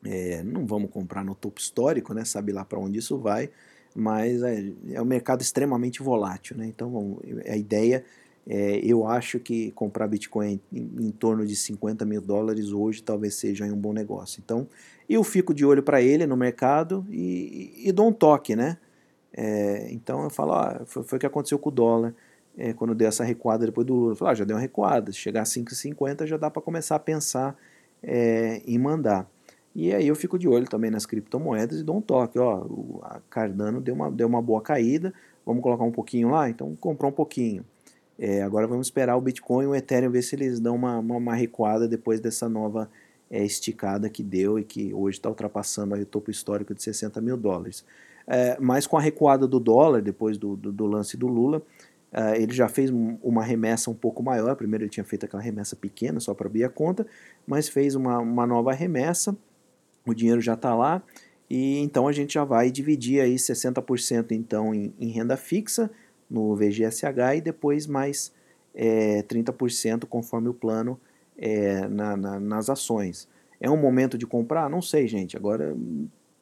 [0.04, 2.24] é, não vamos comprar no topo histórico, né?
[2.24, 3.50] Sabe lá para onde isso vai,
[3.94, 6.66] mas é, é um mercado extremamente volátil, né?
[6.66, 8.04] Então a ideia
[8.46, 13.34] é, eu acho que comprar Bitcoin em, em, torno de 50 mil dólares hoje talvez
[13.36, 14.42] seja um bom negócio.
[14.44, 14.68] Então,
[15.08, 18.76] eu fico de olho para ele no mercado e, e, dou um toque, né?
[19.32, 22.14] É, então eu falo, ah, foi, foi o que aconteceu com o dólar
[22.56, 24.12] é, quando deu essa recuada depois do Lula.
[24.12, 26.96] Eu falo, ah, já deu uma recuada, se chegar a 5,50 já dá para começar
[26.96, 27.56] a pensar
[28.02, 29.28] é, em mandar.
[29.74, 32.38] E aí eu fico de olho também nas criptomoedas e dou um toque.
[32.38, 35.12] Ó, a Cardano deu uma, deu uma boa caída,
[35.44, 36.48] vamos colocar um pouquinho lá?
[36.48, 37.64] Então comprou um pouquinho.
[38.18, 41.16] É, agora vamos esperar o Bitcoin e o Ethereum ver se eles dão uma, uma,
[41.16, 42.88] uma recuada depois dessa nova
[43.30, 47.36] é, esticada que deu e que hoje está ultrapassando o topo histórico de 60 mil
[47.36, 47.84] dólares.
[48.26, 51.62] É, mas com a recuada do dólar, depois do, do, do lance do Lula,
[52.12, 54.54] é, ele já fez uma remessa um pouco maior.
[54.54, 57.06] Primeiro ele tinha feito aquela remessa pequena só para abrir a conta,
[57.44, 59.36] mas fez uma, uma nova remessa,
[60.06, 61.02] o dinheiro já está lá,
[61.50, 65.90] e então a gente já vai dividir aí 60% então em, em renda fixa,
[66.34, 68.32] no VGSH e depois mais
[68.74, 71.00] é, 30% conforme o plano
[71.38, 73.28] é, na, na, nas ações.
[73.60, 74.68] É um momento de comprar?
[74.68, 75.36] Não sei, gente.
[75.36, 75.76] Agora,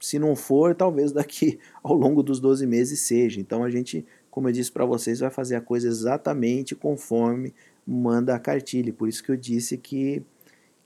[0.01, 3.41] se não for, talvez daqui ao longo dos 12 meses seja.
[3.41, 7.55] Então a gente, como eu disse para vocês, vai fazer a coisa exatamente conforme
[7.87, 8.93] manda a cartilha.
[8.93, 10.23] Por isso que eu disse que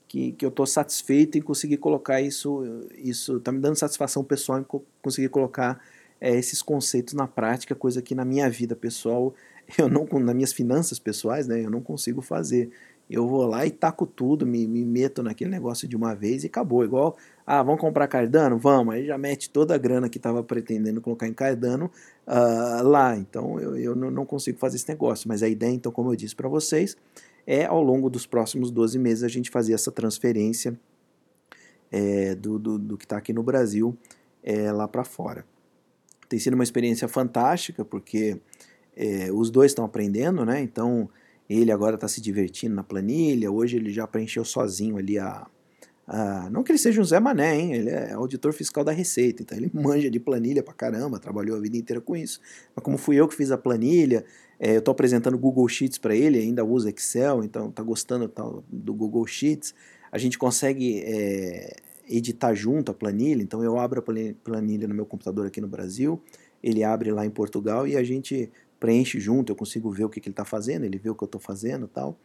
[0.07, 2.63] que, que eu estou satisfeito em conseguir colocar isso,
[2.95, 4.65] isso está me dando satisfação pessoal em
[5.01, 5.81] conseguir colocar
[6.19, 9.33] é, esses conceitos na prática, coisa que na minha vida pessoal,
[9.77, 12.69] eu não, nas minhas finanças pessoais, né, eu não consigo fazer.
[13.09, 16.47] Eu vou lá e taco tudo, me, me meto naquele negócio de uma vez e
[16.47, 16.83] acabou.
[16.83, 17.15] Igual,
[17.45, 18.57] ah, vamos comprar Cardano?
[18.57, 18.93] Vamos.
[18.93, 21.89] Aí já mete toda a grana que estava pretendendo colocar em Cardano
[22.27, 23.15] uh, lá.
[23.15, 25.29] Então eu, eu não consigo fazer esse negócio.
[25.29, 26.97] Mas a ideia, então, como eu disse para vocês,
[27.45, 30.77] é ao longo dos próximos 12 meses a gente fazer essa transferência
[31.89, 33.97] é, do, do, do, que está aqui no Brasil
[34.43, 35.45] é, lá para fora.
[36.27, 38.39] Tem sido uma experiência fantástica, porque
[38.95, 40.61] é, os dois estão aprendendo, né?
[40.61, 41.09] Então,
[41.49, 45.47] ele agora está se divertindo na planilha, hoje ele já preencheu sozinho ali a,
[46.51, 47.73] Não que ele seja um Zé Mané, hein?
[47.73, 51.59] Ele é auditor fiscal da Receita, então ele manja de planilha pra caramba, trabalhou a
[51.59, 52.41] vida inteira com isso.
[52.75, 54.25] Mas como fui eu que fiz a planilha,
[54.59, 58.63] é, eu estou apresentando Google Sheets para ele, ainda usa Excel, então está gostando tal,
[58.67, 59.73] do Google Sheets.
[60.11, 61.75] A gente consegue é,
[62.09, 64.03] editar junto a planilha, então eu abro a
[64.43, 66.21] planilha no meu computador aqui no Brasil,
[66.63, 70.19] ele abre lá em Portugal e a gente preenche junto, eu consigo ver o que,
[70.19, 72.17] que ele está fazendo, ele vê o que eu estou fazendo tal.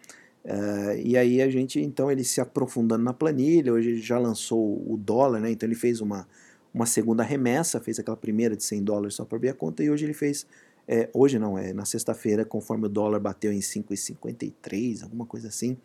[0.45, 4.83] Uh, e aí a gente, então, ele se aprofundando na planilha, hoje ele já lançou
[4.91, 5.53] o dólar, né?
[5.53, 6.27] Então ele fez uma,
[6.75, 9.91] uma segunda remessa, fez aquela primeira de 100 dólares só para abrir a conta, e
[9.91, 10.47] hoje ele fez,
[10.87, 15.77] é, hoje não, é na sexta-feira, conforme o dólar bateu em 5,53, alguma coisa assim,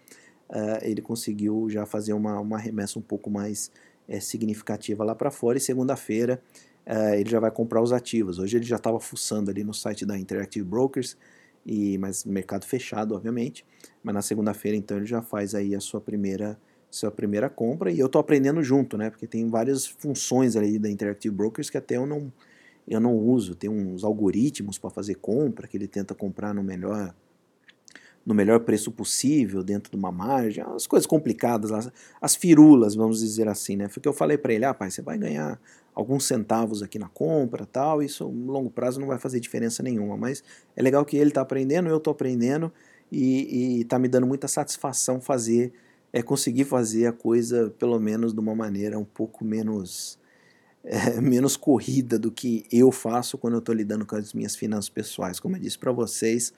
[0.49, 3.71] uh, ele conseguiu já fazer uma, uma remessa um pouco mais
[4.07, 6.41] é, significativa lá para fora e segunda-feira
[6.87, 8.39] uh, ele já vai comprar os ativos.
[8.39, 11.17] Hoje ele já estava fuçando ali no site da Interactive Brokers,
[11.65, 13.65] e mas mercado fechado, obviamente.
[14.01, 16.57] Mas na segunda-feira então ele já faz aí a sua primeira
[16.89, 19.09] sua primeira compra e eu estou aprendendo junto, né?
[19.09, 22.31] Porque tem várias funções ali da Interactive Brokers que até eu não
[22.87, 23.53] eu não uso.
[23.53, 27.13] Tem uns algoritmos para fazer compra que ele tenta comprar no melhor
[28.27, 33.21] no melhor preço possível, dentro de uma margem, as coisas complicadas, as, as firulas, vamos
[33.21, 33.87] dizer assim, né?
[33.87, 35.57] Foi que eu falei para ele, ah, pai, você vai ganhar
[35.95, 40.17] alguns centavos aqui na compra, tal, isso no longo prazo não vai fazer diferença nenhuma,
[40.17, 40.43] mas
[40.75, 42.69] é legal que ele está aprendendo, eu estou aprendendo,
[43.09, 45.71] e está me dando muita satisfação fazer,
[46.11, 50.19] é conseguir fazer a coisa pelo menos de uma maneira um pouco menos
[50.83, 54.89] é, menos corrida do que eu faço quando eu estou lidando com as minhas finanças
[54.89, 55.39] pessoais.
[55.39, 56.53] Como eu disse para vocês,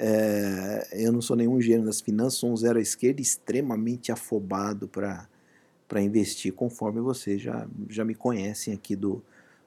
[0.00, 4.86] é, eu não sou nenhum gênio das finanças, sou um zero à esquerda extremamente afobado
[4.86, 5.28] para
[6.00, 9.20] investir, conforme vocês já, já me conhecem aqui do,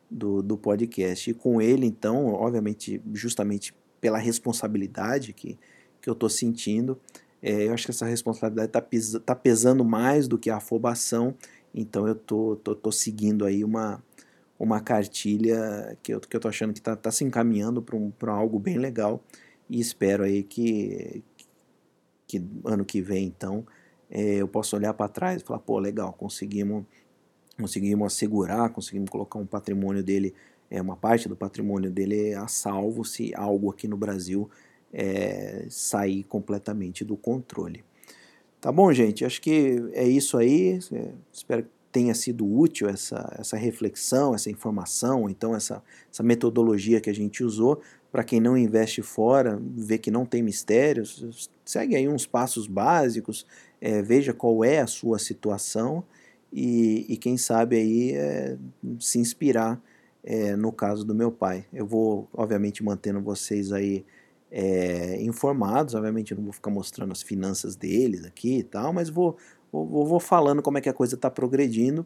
[0.10, 1.30] do, do podcast.
[1.30, 5.60] E com ele, então, obviamente, justamente pela responsabilidade que,
[6.02, 6.98] que eu estou sentindo,
[7.44, 11.36] é, eu acho que essa responsabilidade está pes tá pesando mais do que a afobação,
[11.76, 14.02] então eu tô, tô, tô seguindo aí uma,
[14.58, 18.58] uma cartilha que eu, que eu achando que está tá se encaminhando para um, algo
[18.58, 19.22] bem legal
[19.72, 21.24] e espero aí que,
[22.28, 23.66] que ano que vem, então,
[24.10, 26.84] é, eu possa olhar para trás e falar, pô, legal, conseguimos
[27.58, 30.34] conseguimos assegurar, conseguimos colocar um patrimônio dele,
[30.70, 34.50] é, uma parte do patrimônio dele a salvo se algo aqui no Brasil
[34.92, 37.84] é, sair completamente do controle.
[38.60, 39.24] Tá bom, gente?
[39.24, 40.80] Acho que é isso aí.
[40.92, 47.02] É, espero que tenha sido útil essa, essa reflexão, essa informação, então essa, essa metodologia
[47.02, 47.82] que a gente usou.
[48.12, 53.46] Para quem não investe fora, vê que não tem mistérios, segue aí uns passos básicos,
[53.80, 56.04] é, veja qual é a sua situação
[56.52, 58.58] e, e quem sabe aí é,
[59.00, 59.82] se inspirar
[60.24, 61.66] é, no caso do meu pai.
[61.74, 64.06] Eu vou, obviamente, mantendo vocês aí
[64.52, 69.10] é, informados, obviamente eu não vou ficar mostrando as finanças deles aqui e tal, mas
[69.10, 69.38] vou,
[69.72, 72.06] vou, vou falando como é que a coisa está progredindo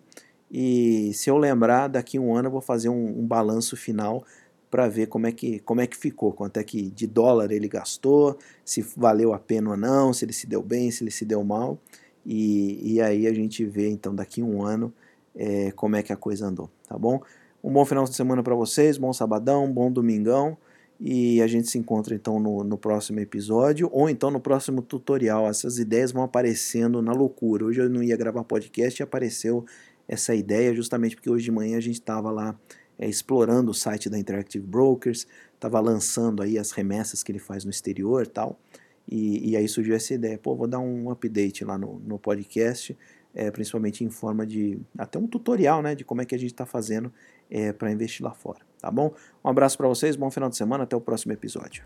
[0.51, 4.23] e se eu lembrar, daqui um ano eu vou fazer um, um balanço final
[4.69, 7.67] para ver como é, que, como é que ficou, quanto é que de dólar ele
[7.67, 11.25] gastou, se valeu a pena ou não, se ele se deu bem, se ele se
[11.25, 11.79] deu mal.
[12.25, 14.93] E, e aí a gente vê então daqui um ano
[15.35, 17.21] é, como é que a coisa andou, tá bom?
[17.63, 20.57] Um bom final de semana para vocês, bom sabadão, bom domingão
[20.99, 25.47] e a gente se encontra então no, no, próximo episódio ou então no próximo tutorial.
[25.47, 27.65] Essas ideias vão aparecendo na loucura.
[27.65, 29.65] Hoje eu não ia gravar podcast e apareceu
[30.07, 32.57] essa ideia justamente porque hoje de manhã a gente estava lá
[32.97, 37.65] é, explorando o site da Interactive Brokers, estava lançando aí as remessas que ele faz
[37.65, 38.59] no exterior tal.
[39.07, 42.97] E, e aí surgiu essa ideia, pô, vou dar um update lá no, no podcast,
[43.35, 46.51] é, principalmente em forma de até um tutorial, né, de como é que a gente
[46.51, 47.13] está fazendo
[47.49, 49.11] é, para investir lá fora, tá bom?
[49.43, 51.83] Um abraço para vocês, bom final de semana, até o próximo episódio.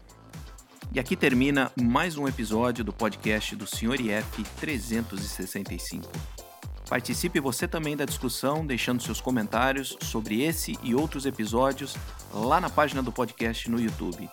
[0.92, 4.02] E aqui termina mais um episódio do podcast do Sr.
[4.02, 6.12] IF 365.
[6.90, 11.96] Participe você também da discussão, deixando seus comentários sobre esse e outros episódios
[12.34, 14.30] lá na página do podcast no YouTube.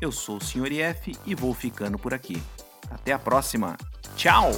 [0.00, 0.70] Eu sou o Sr.
[0.70, 2.40] IF e vou ficando por aqui.
[2.88, 3.76] Até a próxima.
[4.14, 4.52] Tchau!